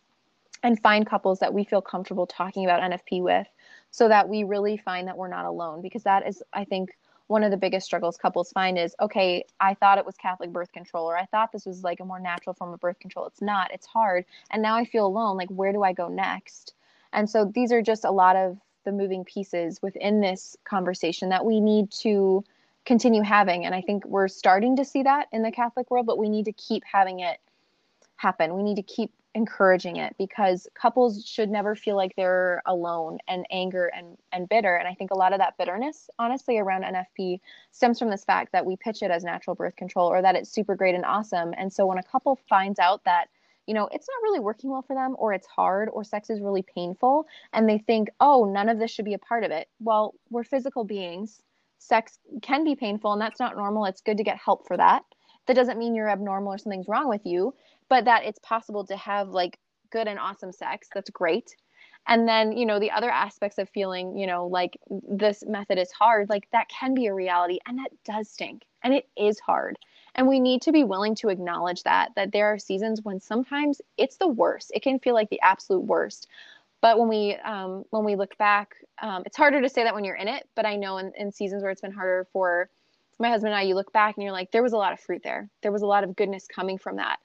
and 0.63 0.81
find 0.81 1.05
couples 1.05 1.39
that 1.39 1.53
we 1.53 1.63
feel 1.63 1.81
comfortable 1.81 2.25
talking 2.25 2.65
about 2.65 2.81
NFP 2.81 3.21
with 3.21 3.47
so 3.91 4.07
that 4.07 4.27
we 4.27 4.43
really 4.43 4.77
find 4.77 5.07
that 5.07 5.17
we're 5.17 5.27
not 5.27 5.45
alone 5.45 5.81
because 5.81 6.03
that 6.03 6.27
is 6.27 6.41
I 6.53 6.63
think 6.63 6.97
one 7.27 7.43
of 7.43 7.51
the 7.51 7.57
biggest 7.57 7.85
struggles 7.85 8.17
couples 8.17 8.51
find 8.51 8.77
is 8.77 8.95
okay, 8.99 9.45
I 9.59 9.73
thought 9.73 9.97
it 9.97 10.05
was 10.05 10.15
Catholic 10.15 10.51
birth 10.51 10.71
control, 10.71 11.09
or 11.09 11.17
I 11.17 11.25
thought 11.25 11.51
this 11.51 11.65
was 11.65 11.83
like 11.83 11.99
a 11.99 12.05
more 12.05 12.19
natural 12.19 12.53
form 12.53 12.73
of 12.73 12.79
birth 12.79 12.99
control. 12.99 13.27
It's 13.27 13.41
not, 13.41 13.71
it's 13.73 13.85
hard. 13.85 14.25
And 14.51 14.61
now 14.61 14.75
I 14.75 14.85
feel 14.85 15.05
alone. 15.05 15.37
Like, 15.37 15.49
where 15.49 15.71
do 15.71 15.83
I 15.83 15.93
go 15.93 16.07
next? 16.09 16.73
And 17.13 17.29
so 17.29 17.45
these 17.45 17.71
are 17.71 17.81
just 17.81 18.05
a 18.05 18.11
lot 18.11 18.35
of 18.35 18.57
the 18.83 18.91
moving 18.91 19.23
pieces 19.23 19.81
within 19.81 20.19
this 20.19 20.57
conversation 20.65 21.29
that 21.29 21.45
we 21.45 21.59
need 21.61 21.91
to 21.91 22.43
continue 22.85 23.21
having. 23.21 23.65
And 23.65 23.73
I 23.73 23.81
think 23.81 24.05
we're 24.05 24.27
starting 24.27 24.75
to 24.75 24.85
see 24.85 25.03
that 25.03 25.27
in 25.31 25.41
the 25.41 25.51
Catholic 25.51 25.89
world, 25.89 26.05
but 26.05 26.17
we 26.17 26.27
need 26.27 26.45
to 26.45 26.51
keep 26.51 26.83
having 26.83 27.21
it 27.21 27.39
happen. 28.17 28.55
We 28.55 28.63
need 28.63 28.75
to 28.75 28.83
keep 28.83 29.11
encouraging 29.35 29.95
it 29.95 30.15
because 30.17 30.67
couples 30.75 31.25
should 31.25 31.49
never 31.49 31.75
feel 31.75 31.95
like 31.95 32.15
they're 32.15 32.61
alone 32.65 33.17
and 33.27 33.45
anger 33.51 33.87
and, 33.87 34.17
and 34.31 34.47
bitter. 34.47 34.75
And 34.75 34.87
I 34.87 34.93
think 34.93 35.11
a 35.11 35.17
lot 35.17 35.33
of 35.33 35.39
that 35.39 35.57
bitterness, 35.57 36.09
honestly, 36.19 36.59
around 36.59 36.83
NFP 36.83 37.39
stems 37.71 37.97
from 37.97 38.09
this 38.09 38.23
fact 38.23 38.51
that 38.51 38.65
we 38.65 38.75
pitch 38.75 39.01
it 39.01 39.11
as 39.11 39.23
natural 39.23 39.55
birth 39.55 39.75
control 39.75 40.07
or 40.07 40.21
that 40.21 40.35
it's 40.35 40.51
super 40.51 40.75
great 40.75 40.95
and 40.95 41.05
awesome. 41.05 41.53
And 41.57 41.73
so 41.73 41.85
when 41.85 41.97
a 41.97 42.03
couple 42.03 42.39
finds 42.47 42.79
out 42.79 43.03
that, 43.05 43.29
you 43.65 43.73
know, 43.73 43.89
it's 43.91 44.07
not 44.07 44.21
really 44.23 44.39
working 44.39 44.69
well 44.69 44.83
for 44.83 44.95
them 44.95 45.15
or 45.17 45.33
it's 45.33 45.47
hard 45.47 45.89
or 45.89 46.03
sex 46.03 46.29
is 46.29 46.41
really 46.41 46.63
painful 46.63 47.25
and 47.53 47.67
they 47.67 47.79
think, 47.79 48.09
oh, 48.19 48.45
none 48.45 48.69
of 48.69 48.77
this 48.77 48.91
should 48.91 49.05
be 49.05 49.13
a 49.13 49.19
part 49.19 49.43
of 49.43 49.51
it. 49.51 49.67
Well, 49.79 50.13
we're 50.29 50.43
physical 50.43 50.83
beings. 50.83 51.41
Sex 51.79 52.19
can 52.41 52.63
be 52.63 52.75
painful 52.75 53.13
and 53.13 53.21
that's 53.21 53.39
not 53.39 53.57
normal. 53.57 53.85
It's 53.85 54.01
good 54.01 54.17
to 54.17 54.23
get 54.23 54.37
help 54.37 54.67
for 54.67 54.77
that. 54.77 55.03
That 55.47 55.55
doesn't 55.55 55.79
mean 55.79 55.95
you're 55.95 56.09
abnormal 56.09 56.53
or 56.53 56.57
something's 56.57 56.87
wrong 56.87 57.09
with 57.09 57.25
you 57.25 57.53
but 57.93 58.05
that 58.05 58.23
it's 58.25 58.39
possible 58.39 58.83
to 58.83 58.97
have 58.97 59.29
like 59.29 59.59
good 59.91 60.07
and 60.07 60.17
awesome 60.17 60.51
sex. 60.51 60.89
That's 60.95 61.11
great. 61.11 61.55
And 62.07 62.27
then, 62.27 62.51
you 62.57 62.65
know, 62.65 62.79
the 62.79 62.89
other 62.89 63.11
aspects 63.11 63.59
of 63.59 63.69
feeling, 63.69 64.17
you 64.17 64.25
know, 64.25 64.47
like 64.47 64.79
this 64.89 65.43
method 65.45 65.77
is 65.77 65.91
hard, 65.91 66.27
like 66.27 66.49
that 66.53 66.67
can 66.69 66.95
be 66.95 67.05
a 67.05 67.13
reality 67.13 67.59
and 67.67 67.77
that 67.77 67.91
does 68.03 68.27
stink 68.27 68.63
and 68.83 68.95
it 68.95 69.07
is 69.15 69.39
hard. 69.39 69.77
And 70.15 70.27
we 70.27 70.39
need 70.39 70.63
to 70.63 70.71
be 70.71 70.83
willing 70.83 71.13
to 71.17 71.29
acknowledge 71.29 71.83
that, 71.83 72.09
that 72.15 72.31
there 72.31 72.47
are 72.47 72.57
seasons 72.57 73.03
when 73.03 73.19
sometimes 73.19 73.79
it's 73.95 74.17
the 74.17 74.27
worst. 74.27 74.71
It 74.73 74.81
can 74.81 74.97
feel 74.97 75.13
like 75.13 75.29
the 75.29 75.41
absolute 75.41 75.83
worst. 75.83 76.27
But 76.81 76.97
when 76.97 77.09
we 77.09 77.35
um, 77.45 77.85
when 77.91 78.03
we 78.03 78.15
look 78.15 78.35
back, 78.39 78.73
um, 79.03 79.21
it's 79.27 79.37
harder 79.37 79.61
to 79.61 79.69
say 79.69 79.83
that 79.83 79.93
when 79.93 80.03
you're 80.03 80.15
in 80.15 80.27
it. 80.27 80.49
But 80.55 80.65
I 80.65 80.77
know 80.77 80.97
in, 80.97 81.13
in 81.15 81.31
seasons 81.31 81.61
where 81.61 81.71
it's 81.71 81.81
been 81.81 81.91
harder 81.91 82.25
for 82.33 82.71
my 83.19 83.29
husband 83.29 83.53
and 83.53 83.59
I, 83.59 83.61
you 83.61 83.75
look 83.75 83.93
back 83.93 84.15
and 84.15 84.23
you're 84.23 84.33
like, 84.33 84.49
there 84.51 84.63
was 84.63 84.73
a 84.73 84.77
lot 84.77 84.93
of 84.93 84.99
fruit 84.99 85.21
there. 85.23 85.47
There 85.61 85.71
was 85.71 85.83
a 85.83 85.87
lot 85.87 86.03
of 86.03 86.15
goodness 86.15 86.47
coming 86.47 86.79
from 86.79 86.95
that 86.95 87.19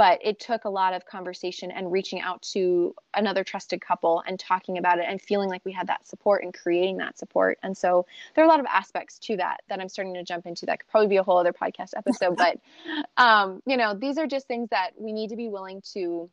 but 0.00 0.18
it 0.24 0.40
took 0.40 0.64
a 0.64 0.70
lot 0.70 0.94
of 0.94 1.04
conversation 1.04 1.70
and 1.70 1.92
reaching 1.92 2.22
out 2.22 2.40
to 2.40 2.94
another 3.12 3.44
trusted 3.44 3.82
couple 3.82 4.22
and 4.26 4.40
talking 4.40 4.78
about 4.78 4.98
it 4.98 5.04
and 5.06 5.20
feeling 5.20 5.50
like 5.50 5.62
we 5.66 5.72
had 5.72 5.88
that 5.88 6.06
support 6.06 6.42
and 6.42 6.54
creating 6.54 6.96
that 6.96 7.18
support. 7.18 7.58
And 7.62 7.76
so 7.76 8.06
there 8.34 8.42
are 8.42 8.46
a 8.46 8.50
lot 8.50 8.60
of 8.60 8.66
aspects 8.66 9.18
to 9.18 9.36
that 9.36 9.60
that 9.68 9.80
i'm 9.80 9.88
starting 9.88 10.14
to 10.14 10.22
jump 10.22 10.46
into 10.46 10.66
that 10.66 10.80
could 10.80 10.88
probably 10.88 11.08
be 11.08 11.16
a 11.16 11.22
whole 11.22 11.36
other 11.36 11.52
podcast 11.52 11.90
episode 11.96 12.36
but 12.36 12.58
um, 13.16 13.62
you 13.66 13.76
know 13.76 13.94
these 13.94 14.16
are 14.16 14.26
just 14.26 14.46
things 14.46 14.70
that 14.70 14.90
we 14.96 15.12
need 15.12 15.28
to 15.28 15.36
be 15.36 15.48
willing 15.48 15.82
to 15.92 16.30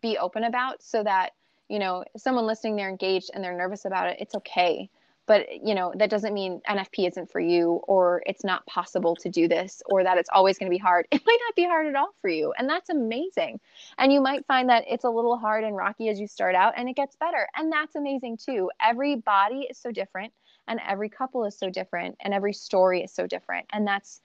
be 0.00 0.16
open 0.18 0.44
about 0.44 0.82
so 0.82 1.02
that 1.02 1.30
you 1.68 1.78
know 1.78 2.04
someone 2.16 2.46
listening 2.46 2.76
they're 2.76 2.88
engaged 2.88 3.30
and 3.34 3.42
they're 3.42 3.56
nervous 3.56 3.84
about 3.84 4.08
it 4.08 4.16
it's 4.20 4.34
okay 4.34 4.88
but 5.28 5.46
you 5.62 5.74
know 5.74 5.92
that 5.96 6.10
doesn't 6.10 6.34
mean 6.34 6.60
nfp 6.68 7.06
isn't 7.06 7.30
for 7.30 7.38
you 7.38 7.80
or 7.86 8.22
it's 8.26 8.42
not 8.42 8.66
possible 8.66 9.14
to 9.14 9.28
do 9.28 9.46
this 9.46 9.82
or 9.86 10.02
that 10.02 10.18
it's 10.18 10.30
always 10.32 10.58
going 10.58 10.68
to 10.68 10.74
be 10.74 10.78
hard. 10.78 11.06
It 11.18 11.22
might 11.26 11.38
not 11.46 11.54
be 11.54 11.64
hard 11.64 11.86
at 11.86 11.94
all 11.94 12.14
for 12.20 12.30
you 12.30 12.52
and 12.56 12.68
that's 12.68 12.90
amazing. 12.90 13.60
And 13.98 14.12
you 14.12 14.20
might 14.20 14.46
find 14.46 14.68
that 14.70 14.84
it's 14.88 15.04
a 15.04 15.10
little 15.10 15.36
hard 15.36 15.64
and 15.64 15.76
rocky 15.76 16.08
as 16.08 16.18
you 16.18 16.26
start 16.26 16.54
out 16.54 16.74
and 16.76 16.88
it 16.88 16.96
gets 16.96 17.16
better 17.16 17.46
and 17.54 17.70
that's 17.70 17.94
amazing 17.94 18.38
too. 18.38 18.70
Every 18.80 19.16
body 19.16 19.66
is 19.70 19.78
so 19.78 19.92
different 19.92 20.32
and 20.66 20.80
every 20.86 21.08
couple 21.08 21.44
is 21.44 21.58
so 21.58 21.70
different 21.70 22.16
and 22.20 22.32
every 22.32 22.52
story 22.52 23.02
is 23.02 23.12
so 23.12 23.26
different 23.26 23.66
and 23.72 23.86
that's 23.86 24.20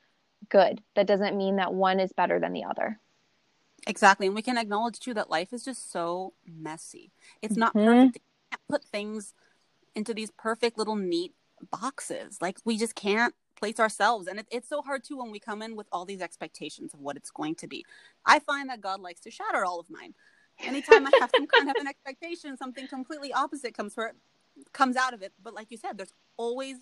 good. 0.49 0.81
That 0.95 1.07
doesn't 1.07 1.37
mean 1.37 1.57
that 1.57 1.73
one 1.73 1.99
is 1.99 2.13
better 2.13 2.39
than 2.39 2.53
the 2.53 2.63
other. 2.63 2.99
Exactly 3.85 4.27
and 4.27 4.35
we 4.35 4.41
can 4.41 4.57
acknowledge 4.57 4.99
too 4.99 5.13
that 5.15 5.29
life 5.29 5.51
is 5.51 5.65
just 5.65 5.91
so 5.91 6.33
messy. 6.45 7.11
It's 7.41 7.57
not 7.57 7.73
mm-hmm. 7.73 7.87
perfect. 7.87 8.15
You 8.15 8.21
can't 8.51 8.67
put 8.69 8.85
things 8.85 9.33
into 9.95 10.13
these 10.13 10.31
perfect 10.31 10.77
little 10.77 10.95
neat 10.95 11.33
boxes. 11.71 12.39
Like 12.41 12.57
we 12.65 12.77
just 12.77 12.95
can't 12.95 13.33
place 13.55 13.79
ourselves. 13.79 14.27
And 14.27 14.39
it, 14.39 14.47
it's 14.51 14.69
so 14.69 14.81
hard 14.81 15.03
too 15.03 15.17
when 15.17 15.31
we 15.31 15.39
come 15.39 15.61
in 15.61 15.75
with 15.75 15.87
all 15.91 16.05
these 16.05 16.21
expectations 16.21 16.93
of 16.93 16.99
what 16.99 17.15
it's 17.15 17.31
going 17.31 17.55
to 17.55 17.67
be. 17.67 17.85
I 18.25 18.39
find 18.39 18.69
that 18.69 18.81
God 18.81 18.99
likes 18.99 19.21
to 19.21 19.31
shatter 19.31 19.63
all 19.65 19.79
of 19.79 19.89
mine. 19.89 20.13
Anytime 20.59 21.07
I 21.07 21.11
have 21.19 21.31
some 21.35 21.47
kind 21.47 21.69
of 21.69 21.75
an 21.79 21.87
expectation, 21.93 22.57
something 22.57 22.87
completely 22.87 23.33
opposite 23.33 23.75
comes 23.75 23.93
for 23.93 24.13
comes 24.71 24.95
out 24.95 25.13
of 25.13 25.21
it. 25.21 25.33
But 25.41 25.53
like 25.53 25.67
you 25.71 25.77
said, 25.77 25.97
there's 25.97 26.13
always 26.37 26.77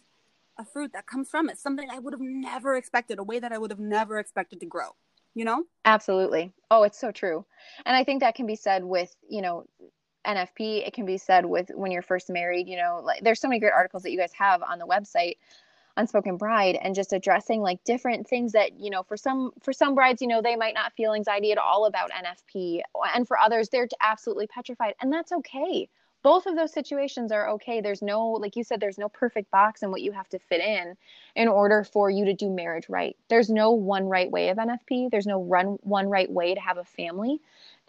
a 0.57 0.65
fruit 0.65 0.91
that 0.93 1.07
comes 1.07 1.29
from 1.29 1.49
it, 1.49 1.57
something 1.57 1.89
I 1.89 1.99
would 1.99 2.13
have 2.13 2.21
never 2.21 2.75
expected, 2.75 3.19
a 3.19 3.23
way 3.23 3.39
that 3.39 3.51
I 3.51 3.57
would 3.57 3.71
have 3.71 3.79
never 3.79 4.19
expected 4.19 4.59
to 4.59 4.65
grow. 4.65 4.95
You 5.33 5.45
know? 5.45 5.63
Absolutely. 5.85 6.51
Oh, 6.69 6.83
it's 6.83 6.99
so 6.99 7.11
true. 7.11 7.45
And 7.85 7.95
I 7.95 8.03
think 8.03 8.19
that 8.19 8.35
can 8.35 8.45
be 8.45 8.57
said 8.57 8.83
with, 8.83 9.15
you 9.29 9.41
know, 9.41 9.65
NFP, 10.25 10.87
it 10.87 10.93
can 10.93 11.05
be 11.05 11.17
said 11.17 11.45
with 11.45 11.71
when 11.73 11.91
you're 11.91 12.01
first 12.01 12.29
married, 12.29 12.67
you 12.67 12.77
know, 12.77 13.01
like 13.03 13.23
there's 13.23 13.39
so 13.39 13.47
many 13.47 13.59
great 13.59 13.73
articles 13.73 14.03
that 14.03 14.11
you 14.11 14.17
guys 14.17 14.33
have 14.33 14.61
on 14.61 14.79
the 14.79 14.85
website 14.85 15.35
on 15.97 16.07
Spoken 16.07 16.37
Bride 16.37 16.77
and 16.81 16.95
just 16.95 17.13
addressing 17.13 17.61
like 17.61 17.83
different 17.83 18.27
things 18.27 18.53
that 18.53 18.79
you 18.79 18.89
know 18.89 19.03
for 19.03 19.17
some 19.17 19.51
for 19.61 19.73
some 19.73 19.95
brides 19.95 20.21
you 20.21 20.27
know 20.27 20.41
they 20.41 20.55
might 20.55 20.73
not 20.73 20.93
feel 20.93 21.13
anxiety 21.13 21.51
at 21.51 21.57
all 21.57 21.85
about 21.85 22.11
nfp 22.11 22.81
and 23.13 23.27
for 23.27 23.37
others 23.37 23.69
they're 23.69 23.87
absolutely 24.01 24.47
petrified 24.47 24.95
and 25.01 25.11
that's 25.11 25.31
okay. 25.31 25.89
Both 26.23 26.45
of 26.45 26.55
those 26.55 26.71
situations 26.71 27.31
are 27.31 27.49
okay. 27.49 27.81
There's 27.81 28.03
no 28.03 28.29
like 28.29 28.55
you 28.55 28.63
said 28.63 28.79
there's 28.79 28.99
no 28.99 29.09
perfect 29.09 29.49
box 29.49 29.81
and 29.81 29.91
what 29.91 30.01
you 30.01 30.11
have 30.11 30.29
to 30.29 30.39
fit 30.39 30.61
in 30.61 30.95
in 31.35 31.47
order 31.47 31.83
for 31.83 32.11
you 32.11 32.25
to 32.25 32.33
do 32.33 32.49
marriage 32.49 32.87
right. 32.89 33.17
There's 33.27 33.49
no 33.49 33.71
one 33.71 34.05
right 34.07 34.29
way 34.29 34.49
of 34.49 34.57
nfp 34.57 35.09
there's 35.09 35.27
no 35.27 35.43
run 35.43 35.77
one 35.81 36.09
right 36.09 36.31
way 36.31 36.53
to 36.53 36.61
have 36.61 36.77
a 36.77 36.83
family 36.83 37.41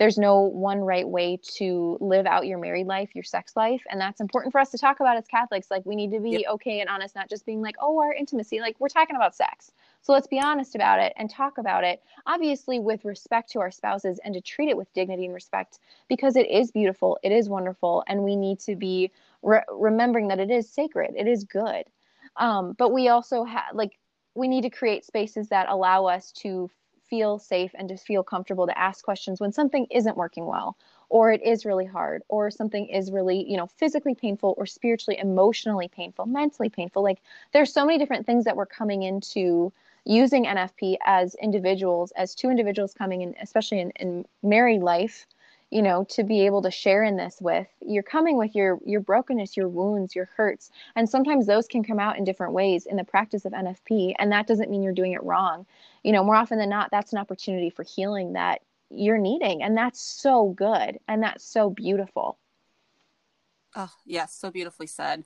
there's 0.03 0.19
no 0.19 0.41
one 0.41 0.81
right 0.81 1.09
way 1.09 1.38
to 1.59 1.97
live 2.01 2.27
out 2.27 2.45
your 2.45 2.59
married 2.59 2.88
life, 2.88 3.15
your 3.15 3.23
sex 3.23 3.55
life. 3.55 3.81
And 3.88 4.01
that's 4.01 4.21
important 4.21 4.51
for 4.51 4.61
us 4.61 4.71
to 4.71 4.79
talk 4.79 4.99
about 4.99 5.17
as 5.17 5.29
Catholics. 5.29 5.71
Like, 5.71 5.87
we 5.87 5.95
need 5.95 6.11
to 6.11 6.19
be 6.19 6.31
yep. 6.31 6.43
okay 6.55 6.81
and 6.81 6.88
honest, 6.88 7.15
not 7.15 7.31
just 7.31 7.47
being 7.47 7.62
like, 7.62 7.77
oh, 7.81 8.01
our 8.01 8.12
intimacy. 8.12 8.59
Like, 8.59 8.75
we're 8.81 8.88
talking 8.88 9.15
about 9.15 9.37
sex. 9.37 9.71
So 10.01 10.12
let's 10.12 10.27
be 10.27 10.41
honest 10.41 10.75
about 10.75 10.99
it 10.99 11.12
and 11.17 11.31
talk 11.31 11.57
about 11.57 11.85
it, 11.85 12.03
obviously, 12.27 12.81
with 12.81 13.05
respect 13.05 13.53
to 13.53 13.61
our 13.61 13.71
spouses 13.71 14.19
and 14.25 14.35
to 14.35 14.41
treat 14.41 14.69
it 14.69 14.77
with 14.77 14.93
dignity 14.93 15.25
and 15.25 15.35
respect 15.35 15.79
because 16.09 16.35
it 16.35 16.51
is 16.51 16.73
beautiful, 16.73 17.17
it 17.23 17.31
is 17.31 17.49
wonderful, 17.49 18.03
and 18.09 18.25
we 18.25 18.35
need 18.35 18.59
to 18.59 18.75
be 18.75 19.12
re- 19.41 19.62
remembering 19.71 20.27
that 20.27 20.41
it 20.41 20.51
is 20.51 20.69
sacred, 20.69 21.12
it 21.17 21.29
is 21.29 21.45
good. 21.45 21.85
Um, 22.38 22.75
but 22.77 22.93
we 22.93 23.07
also 23.07 23.45
have, 23.45 23.67
like, 23.73 23.97
we 24.35 24.49
need 24.49 24.62
to 24.62 24.71
create 24.71 25.05
spaces 25.05 25.51
that 25.51 25.69
allow 25.69 26.07
us 26.07 26.33
to 26.33 26.73
feel 27.12 27.38
safe 27.38 27.72
and 27.75 27.90
to 27.90 27.96
feel 27.98 28.22
comfortable 28.22 28.66
to 28.66 28.79
ask 28.79 29.05
questions 29.05 29.38
when 29.38 29.53
something 29.53 29.87
isn't 29.90 30.16
working 30.16 30.46
well 30.46 30.79
or 31.11 31.31
it 31.31 31.42
is 31.42 31.66
really 31.66 31.85
hard 31.85 32.22
or 32.29 32.51
something 32.51 32.87
is 32.87 33.12
really 33.12 33.44
you 33.51 33.59
know 33.59 33.66
physically 33.66 34.14
painful 34.14 34.55
or 34.57 34.64
spiritually 34.64 35.18
emotionally 35.20 35.88
painful 35.88 36.25
mentally 36.25 36.70
painful. 36.70 37.03
Like 37.03 37.20
there's 37.53 37.70
so 37.70 37.85
many 37.85 37.98
different 37.98 38.25
things 38.25 38.46
that 38.46 38.57
we're 38.57 38.64
coming 38.64 39.03
into 39.03 39.75
using 40.05 40.46
nfp 40.46 40.96
as 41.05 41.37
individuals 41.37 42.12
as 42.16 42.35
two 42.35 42.51
individuals 42.51 42.92
coming 42.94 43.22
in 43.22 43.35
especially 43.40 43.79
in, 43.79 43.90
in 44.01 44.25
married 44.42 44.83
life 44.83 45.27
you 45.73 45.81
know 45.81 46.05
to 46.05 46.23
be 46.23 46.45
able 46.45 46.61
to 46.61 46.71
share 46.71 47.03
in 47.03 47.17
this 47.17 47.39
with 47.41 47.67
you're 47.81 48.03
coming 48.03 48.37
with 48.37 48.55
your 48.55 48.79
your 48.85 49.01
brokenness 49.01 49.57
your 49.57 49.71
wounds 49.71 50.15
your 50.15 50.29
hurts. 50.37 50.71
And 50.95 51.09
sometimes 51.09 51.47
those 51.47 51.67
can 51.67 51.83
come 51.83 51.99
out 51.99 52.19
in 52.19 52.25
different 52.25 52.53
ways 52.53 52.85
in 52.85 52.97
the 52.97 53.05
practice 53.05 53.47
of 53.47 53.53
nfp 53.53 54.13
and 54.19 54.31
that 54.31 54.47
doesn't 54.47 54.71
mean 54.71 54.83
you're 54.83 54.93
doing 54.93 55.13
it 55.13 55.23
wrong. 55.25 55.65
You 56.05 56.13
know 56.13 56.23
more 56.23 56.37
often 56.37 56.59
than 56.59 56.69
not 56.69 56.91
that's 56.91 57.13
an 57.13 57.19
opportunity 57.19 57.71
for 57.71 57.85
healing 57.85 58.35
that 58.35 58.61
you're 58.91 59.19
needing 59.19 59.63
and 59.63 59.75
that's 59.75 60.01
so 60.01 60.51
good 60.51 60.99
and 61.09 61.23
that's 61.23 61.43
so 61.43 61.71
beautiful. 61.71 62.39
Oh 63.75 63.93
yes 64.05 64.35
so 64.35 64.51
beautifully 64.51 64.87
said. 64.87 65.25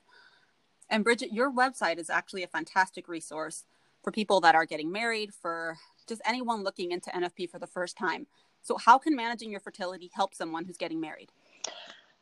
And 0.89 1.03
bridget 1.03 1.33
your 1.33 1.51
website 1.51 1.97
is 1.97 2.09
actually 2.09 2.43
a 2.43 2.47
fantastic 2.47 3.09
resource 3.09 3.65
for 4.01 4.13
people 4.13 4.39
that 4.39 4.55
are 4.55 4.65
getting 4.65 4.93
married 4.93 5.33
for 5.33 5.75
just 6.07 6.21
anyone 6.25 6.63
looking 6.63 6.91
into 6.91 7.09
nfp 7.09 7.49
for 7.49 7.59
the 7.59 7.67
first 7.67 7.97
time 7.97 8.27
so 8.61 8.77
how 8.77 8.97
can 8.97 9.15
managing 9.15 9.51
your 9.51 9.59
fertility 9.59 10.09
help 10.13 10.33
someone 10.33 10.65
who's 10.65 10.77
getting 10.77 10.99
married 10.99 11.31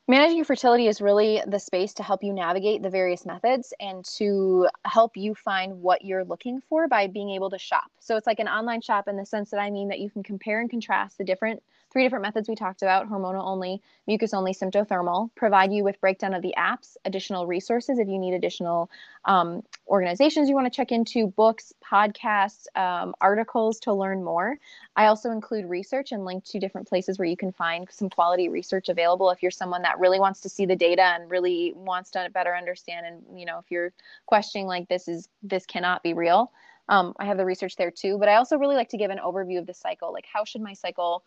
Managing 0.08 0.36
your 0.36 0.46
fertility 0.46 0.88
is 0.88 1.02
really 1.02 1.42
the 1.48 1.58
space 1.58 1.92
to 1.96 2.04
help 2.04 2.24
you 2.24 2.32
navigate 2.32 2.84
the 2.84 2.92
various 2.92 3.26
methods 3.26 3.74
and 3.80 4.06
to 4.18 4.68
help 4.86 5.18
you 5.18 5.34
find 5.34 5.82
what 5.82 6.06
you're 6.06 6.24
looking 6.24 6.62
for 6.70 6.88
by 6.88 7.08
being 7.08 7.32
able 7.32 7.50
to 7.50 7.58
shop. 7.58 7.90
So 8.00 8.16
it's 8.16 8.28
like 8.28 8.38
an 8.38 8.48
online 8.48 8.82
shop 8.82 9.08
in 9.08 9.18
the 9.18 9.26
sense 9.26 9.50
that 9.50 9.60
I 9.60 9.72
mean 9.72 9.88
that 9.88 10.00
you 10.00 10.12
can 10.12 10.22
compare 10.22 10.62
and 10.62 10.70
contrast 10.70 11.18
the 11.18 11.24
different 11.24 11.64
three 11.96 12.04
different 12.04 12.24
methods 12.24 12.50
we 12.50 12.56
talked 12.56 12.82
about 12.82 13.10
hormonal 13.10 13.46
only, 13.46 13.82
mucus 14.06 14.34
only, 14.34 14.54
symptothermal, 14.54 15.30
provide 15.34 15.72
you 15.72 15.82
with 15.82 16.02
breakdown 16.02 16.34
of 16.34 16.42
the 16.42 16.54
apps, 16.58 16.98
additional 17.06 17.48
resources 17.48 18.00
if 18.00 18.10
you 18.10 18.20
need 18.20 18.34
additional 18.34 18.92
um, 19.24 19.64
organizations 19.88 20.50
you 20.50 20.56
want 20.56 20.66
to 20.68 20.76
check 20.76 20.92
into, 20.92 21.28
books, 21.28 21.72
podcasts, 21.82 22.68
um, 22.76 23.16
articles 23.22 23.80
to 23.80 23.94
learn 23.94 24.26
more. 24.26 24.58
I 24.98 25.06
also 25.06 25.32
include 25.32 25.70
research 25.70 26.12
and 26.12 26.26
link 26.26 26.44
to 26.48 26.60
different 26.60 26.86
places 26.86 27.18
where 27.18 27.30
you 27.30 27.38
can 27.38 27.54
find 27.54 27.88
some 27.90 28.10
quality 28.10 28.50
research 28.50 28.90
available 28.90 29.30
if 29.30 29.42
you're 29.42 29.50
someone 29.50 29.84
that 29.84 29.98
really 29.98 30.20
wants 30.20 30.42
to 30.42 30.50
see 30.50 30.66
the 30.66 30.76
data 30.76 31.02
and 31.02 31.32
really 31.32 31.72
wants 31.78 32.12
to 32.12 32.30
better 32.34 32.54
understand 32.54 33.06
and 33.06 33.40
you 33.40 33.46
know 33.46 33.58
if 33.60 33.72
you're 33.72 33.94
questioning 34.26 34.68
like 34.68 34.90
this 34.90 35.08
is 35.08 35.30
this 35.44 35.66
cannot 35.66 36.04
be 36.04 36.14
real 36.14 36.52
um, 36.90 37.14
i 37.20 37.26
have 37.26 37.38
the 37.38 37.46
research 37.46 37.76
there 37.78 37.92
too 37.92 38.18
but 38.18 38.28
i 38.28 38.36
also 38.36 38.58
really 38.58 38.76
like 38.76 38.90
to 38.90 38.98
give 38.98 39.12
an 39.12 39.20
overview 39.24 39.60
of 39.60 39.66
the 39.66 39.74
cycle 39.74 40.12
like 40.12 40.26
how 40.32 40.44
should 40.44 40.62
my 40.62 40.74
cycle 40.74 41.24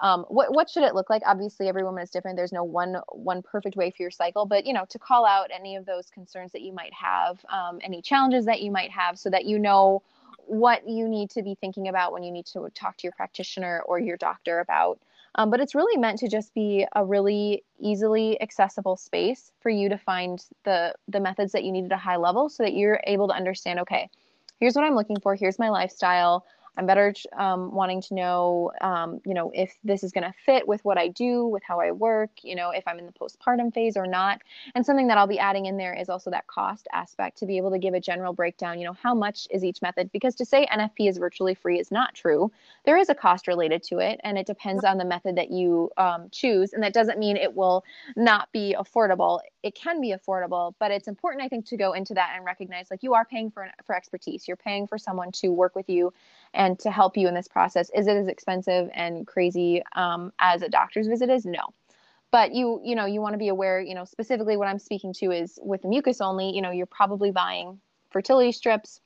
um, 0.00 0.24
what 0.28 0.54
what 0.54 0.70
should 0.70 0.84
it 0.84 0.94
look 0.94 1.10
like? 1.10 1.22
Obviously, 1.26 1.68
every 1.68 1.82
woman 1.82 2.02
is 2.02 2.10
different. 2.10 2.36
There's 2.36 2.52
no 2.52 2.64
one 2.64 2.96
one 3.10 3.42
perfect 3.42 3.76
way 3.76 3.90
for 3.90 4.02
your 4.02 4.10
cycle, 4.10 4.46
but 4.46 4.64
you 4.64 4.72
know, 4.72 4.84
to 4.90 4.98
call 4.98 5.26
out 5.26 5.50
any 5.52 5.76
of 5.76 5.86
those 5.86 6.08
concerns 6.10 6.52
that 6.52 6.62
you 6.62 6.72
might 6.72 6.92
have, 6.92 7.44
um, 7.52 7.80
any 7.82 8.00
challenges 8.00 8.44
that 8.44 8.62
you 8.62 8.70
might 8.70 8.90
have, 8.90 9.18
so 9.18 9.28
that 9.30 9.44
you 9.44 9.58
know 9.58 10.02
what 10.46 10.88
you 10.88 11.08
need 11.08 11.30
to 11.30 11.42
be 11.42 11.56
thinking 11.60 11.88
about 11.88 12.12
when 12.12 12.22
you 12.22 12.30
need 12.30 12.46
to 12.46 12.68
talk 12.74 12.96
to 12.96 13.02
your 13.04 13.12
practitioner 13.12 13.82
or 13.86 13.98
your 13.98 14.16
doctor 14.16 14.60
about. 14.60 14.98
Um, 15.34 15.50
but 15.50 15.60
it's 15.60 15.74
really 15.74 15.98
meant 15.98 16.18
to 16.20 16.28
just 16.28 16.54
be 16.54 16.86
a 16.96 17.04
really 17.04 17.64
easily 17.78 18.40
accessible 18.40 18.96
space 18.96 19.52
for 19.60 19.70
you 19.70 19.88
to 19.88 19.98
find 19.98 20.44
the 20.64 20.94
the 21.08 21.20
methods 21.20 21.52
that 21.52 21.64
you 21.64 21.72
need 21.72 21.86
at 21.86 21.92
a 21.92 21.96
high 21.96 22.16
level, 22.16 22.48
so 22.48 22.62
that 22.62 22.74
you're 22.74 23.00
able 23.04 23.26
to 23.28 23.34
understand. 23.34 23.80
Okay, 23.80 24.08
here's 24.60 24.76
what 24.76 24.84
I'm 24.84 24.94
looking 24.94 25.18
for. 25.18 25.34
Here's 25.34 25.58
my 25.58 25.70
lifestyle 25.70 26.44
I'm 26.78 26.86
better 26.86 27.12
um, 27.36 27.72
wanting 27.74 28.00
to 28.02 28.14
know, 28.14 28.70
um, 28.80 29.20
you 29.26 29.34
know, 29.34 29.50
if 29.52 29.76
this 29.82 30.04
is 30.04 30.12
going 30.12 30.22
to 30.22 30.32
fit 30.46 30.66
with 30.66 30.84
what 30.84 30.96
I 30.96 31.08
do, 31.08 31.44
with 31.44 31.64
how 31.64 31.80
I 31.80 31.90
work, 31.90 32.30
you 32.42 32.54
know, 32.54 32.70
if 32.70 32.86
I'm 32.86 33.00
in 33.00 33.06
the 33.06 33.12
postpartum 33.12 33.74
phase 33.74 33.96
or 33.96 34.06
not. 34.06 34.42
And 34.76 34.86
something 34.86 35.08
that 35.08 35.18
I'll 35.18 35.26
be 35.26 35.40
adding 35.40 35.66
in 35.66 35.76
there 35.76 35.92
is 35.92 36.08
also 36.08 36.30
that 36.30 36.46
cost 36.46 36.86
aspect 36.92 37.38
to 37.38 37.46
be 37.46 37.56
able 37.56 37.72
to 37.72 37.78
give 37.78 37.94
a 37.94 38.00
general 38.00 38.32
breakdown, 38.32 38.78
you 38.78 38.86
know, 38.86 38.92
how 38.92 39.12
much 39.12 39.48
is 39.50 39.64
each 39.64 39.82
method? 39.82 40.12
Because 40.12 40.36
to 40.36 40.44
say 40.44 40.66
NFP 40.66 41.08
is 41.08 41.18
virtually 41.18 41.54
free 41.54 41.80
is 41.80 41.90
not 41.90 42.14
true. 42.14 42.52
There 42.84 42.96
is 42.96 43.08
a 43.08 43.14
cost 43.14 43.48
related 43.48 43.82
to 43.84 43.98
it, 43.98 44.20
and 44.22 44.38
it 44.38 44.46
depends 44.46 44.84
on 44.84 44.98
the 44.98 45.04
method 45.04 45.36
that 45.36 45.50
you 45.50 45.90
um, 45.96 46.28
choose. 46.30 46.74
And 46.74 46.82
that 46.84 46.92
doesn't 46.92 47.18
mean 47.18 47.36
it 47.36 47.56
will 47.56 47.82
not 48.14 48.52
be 48.52 48.76
affordable. 48.78 49.40
It 49.64 49.74
can 49.74 50.00
be 50.00 50.14
affordable, 50.14 50.74
but 50.78 50.92
it's 50.92 51.08
important, 51.08 51.42
I 51.42 51.48
think, 51.48 51.66
to 51.66 51.76
go 51.76 51.92
into 51.94 52.14
that 52.14 52.34
and 52.36 52.44
recognize 52.44 52.88
like 52.88 53.02
you 53.02 53.14
are 53.14 53.24
paying 53.24 53.50
for 53.50 53.68
for 53.84 53.96
expertise. 53.96 54.46
You're 54.46 54.56
paying 54.56 54.86
for 54.86 54.96
someone 54.96 55.32
to 55.32 55.48
work 55.48 55.74
with 55.74 55.88
you 55.88 56.12
and 56.54 56.67
to 56.76 56.90
help 56.90 57.16
you 57.16 57.28
in 57.28 57.34
this 57.34 57.48
process. 57.48 57.90
Is 57.94 58.06
it 58.06 58.16
as 58.16 58.28
expensive 58.28 58.90
and 58.94 59.26
crazy 59.26 59.82
um, 59.94 60.32
as 60.38 60.62
a 60.62 60.68
doctor's 60.68 61.06
visit 61.06 61.30
is? 61.30 61.44
No. 61.44 61.60
But 62.30 62.54
you, 62.54 62.80
you 62.84 62.94
know, 62.94 63.06
you 63.06 63.20
want 63.20 63.34
to 63.34 63.38
be 63.38 63.48
aware, 63.48 63.80
you 63.80 63.94
know, 63.94 64.04
specifically 64.04 64.56
what 64.56 64.68
I'm 64.68 64.78
speaking 64.78 65.14
to 65.14 65.30
is 65.30 65.58
with 65.62 65.82
the 65.82 65.88
mucus 65.88 66.20
only, 66.20 66.50
you 66.50 66.60
know, 66.60 66.70
you're 66.70 66.86
probably 66.86 67.30
buying 67.30 67.80
fertility 68.10 68.52
strips, 68.52 69.00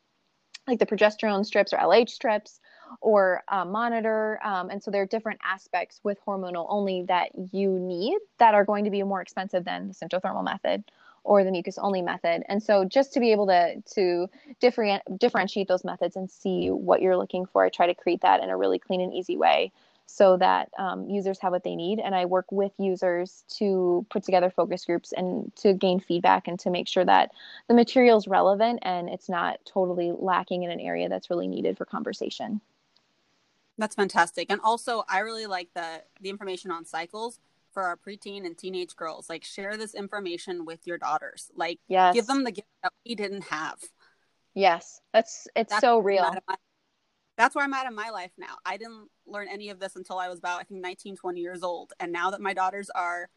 like 0.67 0.79
the 0.79 0.87
progesterone 0.87 1.47
strips 1.47 1.73
or 1.73 1.79
LH 1.79 2.11
strips, 2.11 2.59
or 3.01 3.43
monitor. 3.51 4.41
Um, 4.45 4.71
and 4.71 4.83
so 4.83 4.91
there 4.91 5.03
are 5.03 5.07
different 5.07 5.41
aspects 5.45 6.01
with 6.03 6.19
hormonal 6.27 6.67
only 6.69 7.05
that 7.05 7.31
you 7.53 7.79
need 7.79 8.19
that 8.39 8.55
are 8.55 8.65
going 8.65 8.85
to 8.85 8.91
be 8.91 9.03
more 9.03 9.23
expensive 9.23 9.65
than 9.65 9.89
the 9.89 9.95
symptothermal 9.95 10.45
method 10.45 10.85
or 11.25 11.45
the 11.45 11.51
mucus 11.51 11.79
only 11.79 12.03
method. 12.03 12.43
And 12.49 12.63
so 12.63 12.85
just 12.85 13.13
to 13.15 13.21
be 13.21 13.33
able 13.33 13.47
to 13.47 13.83
to 13.95 14.29
different, 14.61 15.03
differentiate 15.19 15.69
those 15.69 15.85
methods 15.85 16.17
and 16.17 16.31
see 16.31 16.69
what 16.69 17.03
you're 17.03 17.17
looking 17.17 17.47
for, 17.47 17.65
I 17.65 17.69
try 17.69 17.87
to 17.87 17.95
create 17.95 18.23
that 18.23 18.43
in 18.43 18.51
a 18.51 18.57
really 18.57 18.79
clean 18.79 19.01
and 19.01 19.15
easy 19.15 19.37
way 19.37 19.73
so 20.07 20.37
that 20.37 20.69
um, 20.79 21.09
users 21.09 21.39
have 21.39 21.53
what 21.53 21.65
they 21.65 21.75
need. 21.75 21.99
And 21.99 22.15
I 22.15 22.27
work 22.27 22.51
with 22.51 22.73
users 22.77 23.45
to 23.57 24.05
put 24.11 24.25
together 24.25 24.51
focus 24.51 24.85
groups 24.85 25.13
and 25.13 25.55
to 25.57 25.73
gain 25.73 26.01
feedback 26.01 26.49
and 26.49 26.59
to 26.61 26.71
make 26.71 26.87
sure 26.89 27.05
that 27.05 27.31
the 27.69 27.75
material 27.75 28.19
is 28.19 28.29
relevant 28.29 28.81
and 28.83 29.09
it's 29.09 29.29
not 29.29 29.61
totally 29.65 30.13
lacking 30.15 30.65
in 30.65 30.71
an 30.71 30.81
area 30.81 31.09
that's 31.09 31.31
really 31.31 31.49
needed 31.49 31.79
for 31.79 31.85
conversation. 31.85 32.61
That's 33.79 33.95
fantastic. 33.95 34.51
And 34.51 34.61
also 34.63 35.05
I 35.09 35.21
really 35.21 35.47
like 35.47 35.71
the 35.75 36.03
the 36.21 36.29
information 36.29 36.71
on 36.71 36.85
cycles 36.85 37.41
for 37.73 37.83
our 37.85 37.97
preteen 37.97 38.45
and 38.47 38.57
teenage 38.57 38.95
girls. 38.97 39.29
Like 39.29 39.45
share 39.45 39.77
this 39.77 39.95
information 39.95 40.65
with 40.65 40.87
your 40.87 40.99
daughters. 40.99 41.51
Like 41.57 41.81
yes. 41.89 42.15
give 42.15 42.27
them 42.27 42.45
the 42.45 42.53
gift 42.53 42.69
that 42.83 42.93
we 43.07 43.15
didn't 43.15 43.45
have. 43.45 43.79
Yes. 44.55 45.01
That's 45.13 45.49
it's 45.57 45.71
that's 45.71 45.81
so 45.81 45.99
real. 45.99 46.23
My, 46.49 46.57
that's 47.37 47.55
where 47.55 47.65
I'm 47.65 47.75
at 47.75 47.87
in 47.87 47.95
my 47.95 48.11
life 48.11 48.33
now. 48.39 48.57
I 48.65 48.77
didn't 48.77 49.09
learn 49.27 49.49
any 49.51 49.71
of 49.71 49.81
this 49.81 49.97
until 49.97 50.19
I 50.19 50.29
was 50.29 50.39
about 50.39 50.61
I 50.61 50.65
think 50.65 50.81
19, 50.81 51.17
20 51.17 51.41
years 51.41 51.63
old. 51.63 51.93
And 51.99 52.13
now 52.13 52.31
that 52.31 52.41
my 52.41 52.55
daughters 52.55 52.91
are 52.91 53.31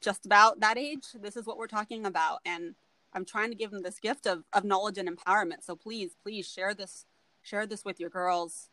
just 0.00 0.26
about 0.26 0.60
that 0.60 0.76
age, 0.76 1.06
this 1.14 1.36
is 1.36 1.46
what 1.46 1.56
we're 1.56 1.68
talking 1.68 2.04
about. 2.04 2.40
And 2.44 2.74
I'm 3.12 3.24
trying 3.24 3.50
to 3.50 3.56
give 3.56 3.70
them 3.70 3.82
this 3.82 4.00
gift 4.00 4.26
of, 4.26 4.44
of 4.52 4.64
knowledge 4.64 4.98
and 4.98 5.08
empowerment. 5.08 5.62
So 5.62 5.76
please, 5.76 6.16
please 6.22 6.50
share 6.50 6.74
this 6.74 7.06
share 7.42 7.66
this 7.66 7.84
with 7.84 7.98
your 7.98 8.10
girls 8.10 8.68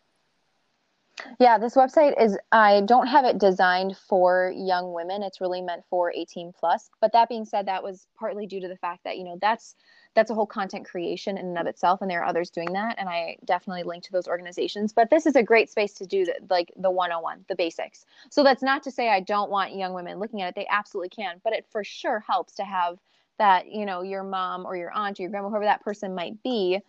yeah, 1.40 1.58
this 1.58 1.76
website 1.76 2.22
is, 2.22 2.38
I 2.52 2.82
don't 2.82 3.08
have 3.08 3.26
it 3.26 3.38
designed 3.38 3.98
for 3.98 4.54
young 4.56 4.94
women. 4.94 5.24
It's 5.24 5.42
really 5.42 5.62
meant 5.62 5.84
for 5.90 6.12
18 6.14 6.54
plus. 6.58 6.90
But 7.02 7.14
that 7.14 7.30
being 7.30 7.46
said, 7.46 7.66
that 7.68 7.84
was 7.84 8.08
partly 8.18 8.46
due 8.46 8.62
to 8.62 8.68
the 8.68 8.78
fact 8.78 9.04
that, 9.04 9.18
you 9.18 9.24
know, 9.24 9.38
that's, 9.42 9.76
that's 10.16 10.32
a 10.32 10.34
whole 10.34 10.46
content 10.46 10.86
creation 10.88 11.38
in 11.38 11.48
and 11.48 11.58
of 11.58 11.68
itself. 11.68 12.02
And 12.02 12.10
there 12.10 12.22
are 12.22 12.26
others 12.26 12.50
doing 12.50 12.74
that. 12.74 12.96
And 12.98 13.08
I 13.08 13.38
definitely 13.46 13.84
link 13.84 14.04
to 14.06 14.12
those 14.12 14.28
organizations. 14.28 14.94
But 14.94 15.10
this 15.10 15.26
is 15.26 15.36
a 15.36 15.44
great 15.44 15.70
space 15.70 15.94
to 15.96 16.06
do 16.06 16.26
like 16.50 16.72
the 16.78 16.92
101, 16.92 17.46
the 17.48 17.56
basics. 17.56 18.06
So 18.30 18.44
that's 18.44 18.64
not 18.64 18.84
to 18.84 18.92
say 18.92 19.10
I 19.10 19.20
don't 19.20 19.52
want 19.52 19.76
young 19.76 19.94
women 19.94 20.20
looking 20.20 20.42
at 20.42 20.50
it. 20.50 20.56
They 20.56 20.68
absolutely 20.70 21.10
can. 21.10 21.42
But 21.44 21.54
it 21.54 21.66
for 21.72 21.84
sure 21.84 22.24
helps 22.28 22.56
to 22.56 22.64
have 22.64 23.00
that, 23.38 23.72
you 23.72 23.86
know, 23.86 24.02
your 24.02 24.24
mom 24.24 24.66
or 24.66 24.76
your 24.76 24.92
aunt 24.92 25.20
or 25.20 25.24
your 25.24 25.32
grandma, 25.32 25.50
whoever 25.50 25.66
that 25.66 25.82
person 25.82 26.14
might 26.14 26.42
be, 26.44 26.80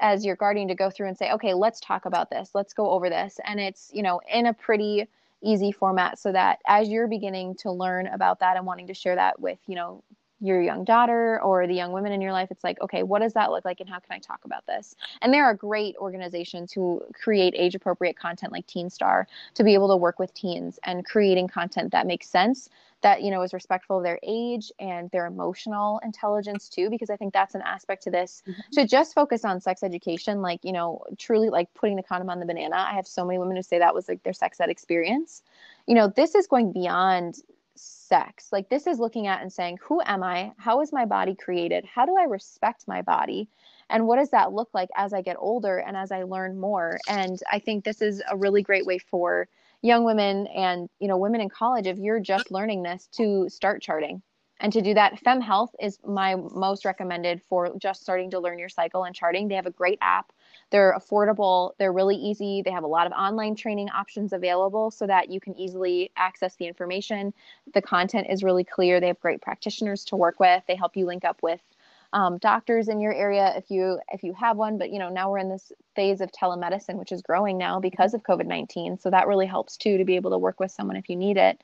as 0.00 0.24
your 0.24 0.36
guardian 0.36 0.68
to 0.68 0.74
go 0.74 0.90
through 0.90 1.08
and 1.08 1.16
say, 1.16 1.32
okay, 1.32 1.54
let's 1.54 1.80
talk 1.80 2.04
about 2.06 2.30
this. 2.30 2.50
Let's 2.54 2.72
go 2.72 2.90
over 2.90 3.08
this. 3.08 3.38
And 3.44 3.60
it's, 3.60 3.90
you 3.92 4.02
know, 4.02 4.20
in 4.32 4.46
a 4.46 4.54
pretty 4.54 5.06
easy 5.42 5.72
format 5.72 6.18
so 6.18 6.32
that 6.32 6.60
as 6.66 6.88
you're 6.88 7.06
beginning 7.06 7.54
to 7.56 7.70
learn 7.70 8.06
about 8.06 8.40
that 8.40 8.56
and 8.56 8.66
wanting 8.66 8.86
to 8.88 8.94
share 8.94 9.14
that 9.14 9.40
with, 9.40 9.58
you 9.66 9.76
know, 9.76 10.02
your 10.44 10.62
young 10.62 10.84
daughter 10.84 11.40
or 11.42 11.66
the 11.66 11.74
young 11.74 11.92
women 11.92 12.12
in 12.12 12.20
your 12.20 12.32
life, 12.32 12.50
it's 12.50 12.64
like, 12.64 12.80
okay, 12.80 13.02
what 13.02 13.20
does 13.20 13.32
that 13.32 13.50
look 13.50 13.64
like 13.64 13.80
and 13.80 13.88
how 13.88 13.98
can 13.98 14.12
I 14.12 14.18
talk 14.18 14.44
about 14.44 14.66
this? 14.66 14.94
And 15.22 15.32
there 15.32 15.44
are 15.44 15.54
great 15.54 15.96
organizations 15.96 16.72
who 16.72 17.02
create 17.14 17.54
age 17.56 17.74
appropriate 17.74 18.16
content 18.16 18.52
like 18.52 18.66
Teen 18.66 18.90
Star 18.90 19.26
to 19.54 19.64
be 19.64 19.74
able 19.74 19.88
to 19.88 19.96
work 19.96 20.18
with 20.18 20.34
teens 20.34 20.78
and 20.84 21.04
creating 21.04 21.48
content 21.48 21.92
that 21.92 22.06
makes 22.06 22.28
sense 22.28 22.68
that 23.04 23.22
you 23.22 23.30
know 23.30 23.42
is 23.42 23.52
respectful 23.52 23.98
of 23.98 24.02
their 24.02 24.18
age 24.22 24.72
and 24.80 25.10
their 25.10 25.26
emotional 25.26 26.00
intelligence 26.02 26.70
too 26.70 26.88
because 26.88 27.10
i 27.10 27.16
think 27.16 27.34
that's 27.34 27.54
an 27.54 27.60
aspect 27.62 28.02
to 28.02 28.10
this 28.10 28.42
mm-hmm. 28.48 28.60
to 28.72 28.86
just 28.86 29.14
focus 29.14 29.44
on 29.44 29.60
sex 29.60 29.82
education 29.82 30.40
like 30.40 30.58
you 30.64 30.72
know 30.72 31.02
truly 31.18 31.50
like 31.50 31.72
putting 31.74 31.96
the 31.96 32.02
condom 32.02 32.30
on 32.30 32.40
the 32.40 32.46
banana 32.46 32.76
i 32.76 32.94
have 32.94 33.06
so 33.06 33.22
many 33.22 33.38
women 33.38 33.56
who 33.56 33.62
say 33.62 33.78
that 33.78 33.94
was 33.94 34.08
like 34.08 34.22
their 34.22 34.32
sex 34.32 34.58
ed 34.58 34.70
experience 34.70 35.42
you 35.86 35.94
know 35.94 36.08
this 36.16 36.34
is 36.34 36.46
going 36.46 36.72
beyond 36.72 37.36
sex. 37.76 38.48
Like 38.52 38.68
this 38.68 38.86
is 38.86 38.98
looking 38.98 39.26
at 39.26 39.42
and 39.42 39.52
saying 39.52 39.78
who 39.82 40.00
am 40.04 40.22
i? 40.22 40.52
How 40.56 40.80
is 40.80 40.92
my 40.92 41.04
body 41.04 41.34
created? 41.34 41.84
How 41.84 42.06
do 42.06 42.16
i 42.16 42.24
respect 42.24 42.86
my 42.86 43.02
body? 43.02 43.48
And 43.90 44.06
what 44.06 44.16
does 44.16 44.30
that 44.30 44.52
look 44.52 44.70
like 44.72 44.88
as 44.96 45.12
i 45.12 45.22
get 45.22 45.36
older 45.38 45.78
and 45.78 45.96
as 45.96 46.12
i 46.12 46.22
learn 46.22 46.58
more? 46.58 46.98
And 47.08 47.38
i 47.50 47.58
think 47.58 47.84
this 47.84 48.02
is 48.02 48.22
a 48.30 48.36
really 48.36 48.62
great 48.62 48.86
way 48.86 48.98
for 48.98 49.48
young 49.82 50.04
women 50.04 50.46
and 50.48 50.88
you 50.98 51.08
know 51.08 51.18
women 51.18 51.40
in 51.40 51.48
college 51.48 51.86
if 51.86 51.98
you're 51.98 52.20
just 52.20 52.50
learning 52.50 52.82
this 52.82 53.08
to 53.12 53.48
start 53.48 53.82
charting. 53.82 54.22
And 54.60 54.72
to 54.72 54.80
do 54.80 54.94
that 54.94 55.22
FEMM 55.22 55.42
Health 55.42 55.74
is 55.80 55.98
my 56.06 56.36
most 56.36 56.84
recommended 56.84 57.42
for 57.48 57.74
just 57.78 58.00
starting 58.00 58.30
to 58.30 58.40
learn 58.40 58.58
your 58.58 58.68
cycle 58.68 59.04
and 59.04 59.14
charting. 59.14 59.48
They 59.48 59.56
have 59.56 59.66
a 59.66 59.70
great 59.70 59.98
app 60.00 60.32
they're 60.74 60.98
affordable 60.98 61.70
they're 61.78 61.92
really 61.92 62.16
easy 62.16 62.60
they 62.60 62.72
have 62.72 62.82
a 62.82 62.88
lot 62.88 63.06
of 63.06 63.12
online 63.12 63.54
training 63.54 63.88
options 63.90 64.32
available 64.32 64.90
so 64.90 65.06
that 65.06 65.30
you 65.30 65.38
can 65.38 65.56
easily 65.56 66.10
access 66.16 66.56
the 66.56 66.66
information. 66.66 67.32
The 67.74 67.80
content 67.80 68.26
is 68.28 68.42
really 68.42 68.64
clear 68.64 68.98
they 68.98 69.06
have 69.06 69.20
great 69.20 69.40
practitioners 69.40 70.04
to 70.06 70.16
work 70.16 70.40
with 70.40 70.64
they 70.66 70.74
help 70.74 70.96
you 70.96 71.06
link 71.06 71.24
up 71.24 71.40
with 71.44 71.60
um, 72.12 72.38
doctors 72.38 72.88
in 72.88 73.00
your 73.00 73.14
area 73.14 73.52
if 73.56 73.70
you 73.70 74.00
if 74.12 74.24
you 74.24 74.34
have 74.34 74.56
one 74.56 74.76
but 74.76 74.90
you 74.90 74.98
know 74.98 75.08
now 75.08 75.30
we're 75.30 75.38
in 75.38 75.48
this 75.48 75.70
phase 75.94 76.20
of 76.20 76.32
telemedicine 76.32 76.96
which 76.96 77.12
is 77.12 77.22
growing 77.22 77.56
now 77.56 77.78
because 77.78 78.12
of 78.12 78.24
covid-19 78.24 79.00
so 79.00 79.10
that 79.10 79.28
really 79.28 79.46
helps 79.46 79.76
too 79.76 79.96
to 79.96 80.04
be 80.04 80.16
able 80.16 80.32
to 80.32 80.38
work 80.38 80.58
with 80.58 80.72
someone 80.72 80.96
if 80.96 81.08
you 81.08 81.14
need 81.14 81.36
it. 81.36 81.62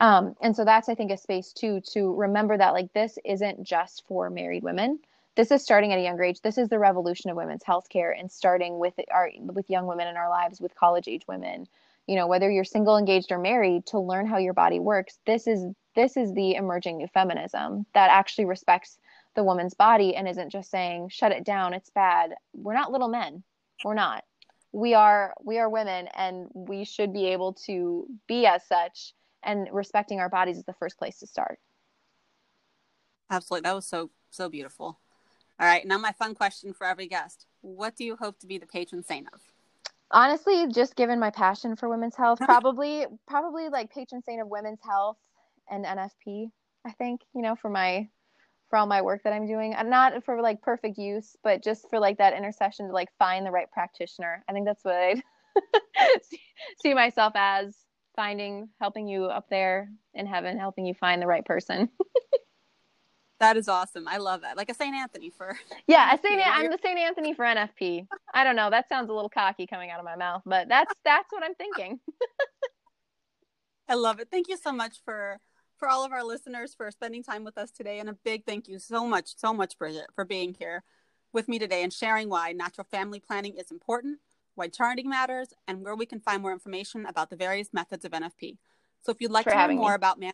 Um, 0.00 0.36
and 0.42 0.54
so 0.54 0.66
that's 0.66 0.90
i 0.90 0.94
think 0.94 1.10
a 1.10 1.16
space 1.16 1.54
too 1.54 1.80
to 1.92 2.14
remember 2.14 2.58
that 2.58 2.74
like 2.74 2.92
this 2.92 3.18
isn't 3.24 3.62
just 3.62 4.04
for 4.06 4.28
married 4.28 4.62
women 4.64 4.98
this 5.36 5.50
is 5.50 5.62
starting 5.62 5.92
at 5.92 5.98
a 5.98 6.02
younger 6.02 6.24
age. 6.24 6.40
This 6.40 6.58
is 6.58 6.68
the 6.68 6.78
revolution 6.78 7.30
of 7.30 7.36
women's 7.36 7.62
healthcare 7.62 8.18
and 8.18 8.30
starting 8.30 8.78
with 8.78 8.94
our 9.10 9.30
with 9.40 9.70
young 9.70 9.86
women 9.86 10.08
in 10.08 10.16
our 10.16 10.28
lives 10.28 10.60
with 10.60 10.74
college 10.74 11.08
age 11.08 11.22
women. 11.28 11.66
You 12.06 12.16
know 12.16 12.26
whether 12.26 12.50
you're 12.50 12.64
single 12.64 12.98
engaged 12.98 13.30
or 13.30 13.38
married 13.38 13.86
to 13.86 14.00
learn 14.00 14.26
how 14.26 14.38
your 14.38 14.54
body 14.54 14.80
works 14.80 15.18
this 15.26 15.46
is 15.46 15.64
this 15.94 16.16
is 16.16 16.32
the 16.34 16.54
emerging 16.54 16.98
new 16.98 17.06
feminism 17.06 17.86
that 17.94 18.10
actually 18.10 18.46
respects 18.46 18.98
the 19.36 19.44
woman's 19.44 19.74
body 19.74 20.16
and 20.16 20.28
isn't 20.28 20.50
just 20.50 20.70
saying 20.70 21.08
shut 21.08 21.32
it 21.32 21.44
down 21.44 21.74
it's 21.74 21.90
bad. 21.90 22.34
We're 22.52 22.74
not 22.74 22.90
little 22.90 23.08
men. 23.08 23.44
We're 23.84 23.94
not. 23.94 24.24
We 24.72 24.94
are 24.94 25.34
we 25.44 25.58
are 25.58 25.68
women 25.68 26.08
and 26.14 26.48
we 26.52 26.84
should 26.84 27.12
be 27.12 27.26
able 27.26 27.52
to 27.66 28.06
be 28.26 28.46
as 28.46 28.66
such 28.66 29.14
and 29.42 29.68
respecting 29.72 30.18
our 30.20 30.28
bodies 30.28 30.58
is 30.58 30.64
the 30.64 30.74
first 30.74 30.98
place 30.98 31.20
to 31.20 31.26
start. 31.26 31.60
Absolutely. 33.30 33.68
That 33.68 33.76
was 33.76 33.86
so 33.86 34.10
so 34.30 34.48
beautiful 34.48 34.98
all 35.60 35.66
right 35.66 35.86
now 35.86 35.98
my 35.98 36.12
fun 36.12 36.34
question 36.34 36.72
for 36.72 36.86
every 36.86 37.06
guest 37.06 37.46
what 37.60 37.96
do 37.96 38.04
you 38.04 38.16
hope 38.16 38.38
to 38.38 38.46
be 38.46 38.58
the 38.58 38.66
patron 38.66 39.02
saint 39.02 39.28
of 39.32 39.40
honestly 40.10 40.66
just 40.72 40.96
given 40.96 41.20
my 41.20 41.30
passion 41.30 41.76
for 41.76 41.88
women's 41.88 42.16
health 42.16 42.38
probably 42.44 43.06
probably 43.28 43.68
like 43.68 43.92
patron 43.92 44.22
saint 44.22 44.40
of 44.40 44.48
women's 44.48 44.80
health 44.82 45.18
and 45.70 45.84
nfp 45.84 46.50
i 46.86 46.90
think 46.92 47.20
you 47.34 47.42
know 47.42 47.54
for 47.54 47.70
my 47.70 48.08
for 48.70 48.78
all 48.78 48.86
my 48.86 49.02
work 49.02 49.24
that 49.24 49.32
I'm 49.32 49.46
doing. 49.46 49.74
I'm 49.76 49.90
not 49.90 50.24
for 50.24 50.40
like 50.40 50.62
perfect 50.62 50.96
use, 50.96 51.36
but 51.42 51.62
just 51.62 51.90
for 51.90 51.98
like 51.98 52.18
that 52.18 52.34
intercession 52.34 52.86
to 52.86 52.92
like 52.92 53.08
find 53.18 53.44
the 53.44 53.50
right 53.50 53.70
practitioner. 53.70 54.44
I 54.48 54.52
think 54.52 54.64
that's 54.64 54.84
what 54.84 54.94
I 54.94 55.20
see 56.80 56.94
myself 56.94 57.32
as 57.34 57.76
finding, 58.14 58.68
helping 58.80 59.08
you 59.08 59.24
up 59.24 59.50
there 59.50 59.90
in 60.14 60.26
heaven, 60.26 60.56
helping 60.56 60.86
you 60.86 60.94
find 60.94 61.20
the 61.20 61.26
right 61.26 61.44
person. 61.44 61.90
that 63.40 63.56
is 63.56 63.68
awesome. 63.68 64.06
I 64.06 64.18
love 64.18 64.42
that. 64.42 64.56
Like 64.56 64.70
a 64.70 64.74
Saint 64.74 64.94
Anthony 64.94 65.30
for 65.30 65.58
yeah, 65.86 66.14
a 66.14 66.18
Saint. 66.18 66.40
I'm 66.46 66.70
the 66.70 66.78
Saint 66.82 66.98
Anthony 66.98 67.34
for 67.34 67.44
NFP. 67.44 68.06
I 68.32 68.44
don't 68.44 68.56
know. 68.56 68.70
That 68.70 68.88
sounds 68.88 69.10
a 69.10 69.12
little 69.12 69.30
cocky 69.30 69.66
coming 69.66 69.90
out 69.90 69.98
of 69.98 70.04
my 70.04 70.16
mouth, 70.16 70.42
but 70.46 70.68
that's 70.68 70.94
that's 71.04 71.26
what 71.30 71.42
I'm 71.42 71.54
thinking. 71.54 71.98
I 73.88 73.94
love 73.94 74.20
it. 74.20 74.28
Thank 74.30 74.48
you 74.48 74.56
so 74.56 74.72
much 74.72 74.98
for 75.04 75.38
for 75.78 75.88
all 75.88 76.04
of 76.04 76.12
our 76.12 76.22
listeners 76.22 76.74
for 76.74 76.90
spending 76.90 77.22
time 77.22 77.42
with 77.42 77.58
us 77.58 77.70
today. 77.70 77.98
And 77.98 78.08
a 78.08 78.12
big 78.12 78.44
thank 78.44 78.68
you 78.68 78.78
so 78.78 79.06
much, 79.06 79.36
so 79.36 79.52
much, 79.52 79.78
Bridget, 79.78 80.06
for 80.14 80.24
being 80.24 80.54
here 80.58 80.84
with 81.32 81.48
me 81.48 81.58
today 81.58 81.82
and 81.82 81.92
sharing 81.92 82.28
why 82.28 82.52
natural 82.52 82.86
family 82.90 83.18
planning 83.18 83.56
is 83.56 83.70
important, 83.70 84.18
why 84.54 84.68
charting 84.68 85.08
matters, 85.08 85.48
and 85.66 85.82
where 85.82 85.96
we 85.96 86.04
can 86.04 86.20
find 86.20 86.42
more 86.42 86.52
information 86.52 87.06
about 87.06 87.30
the 87.30 87.36
various 87.36 87.70
methods 87.72 88.04
of 88.04 88.12
NFP. 88.12 88.58
So 89.02 89.10
if 89.12 89.20
you'd 89.20 89.30
like 89.30 89.46
to 89.46 89.56
learn 89.56 89.76
more 89.76 89.90
me. 89.90 89.94
about 89.94 90.20
man- 90.20 90.32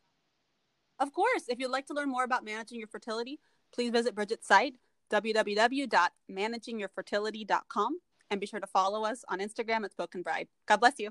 of 0.99 1.13
course, 1.13 1.45
if 1.49 1.59
you'd 1.59 1.71
like 1.71 1.87
to 1.87 1.95
learn 1.95 2.09
more 2.09 2.25
about 2.25 2.45
managing 2.45 2.79
your 2.79 2.89
fertility, 2.89 3.39
please 3.75 3.91
visit 3.91 4.15
Bridget's 4.15 4.47
site, 4.47 4.77
www.managingyourfertility.com, 5.11 7.99
and 8.31 8.41
be 8.41 8.47
sure 8.47 8.61
to 8.61 8.67
follow 8.67 9.05
us 9.05 9.23
on 9.29 9.41
Instagram 9.41 9.85
at 9.85 9.93
Spoken 9.93 10.23
Bride. 10.23 10.49
God 10.67 10.79
bless 10.79 10.95
you. 10.99 11.11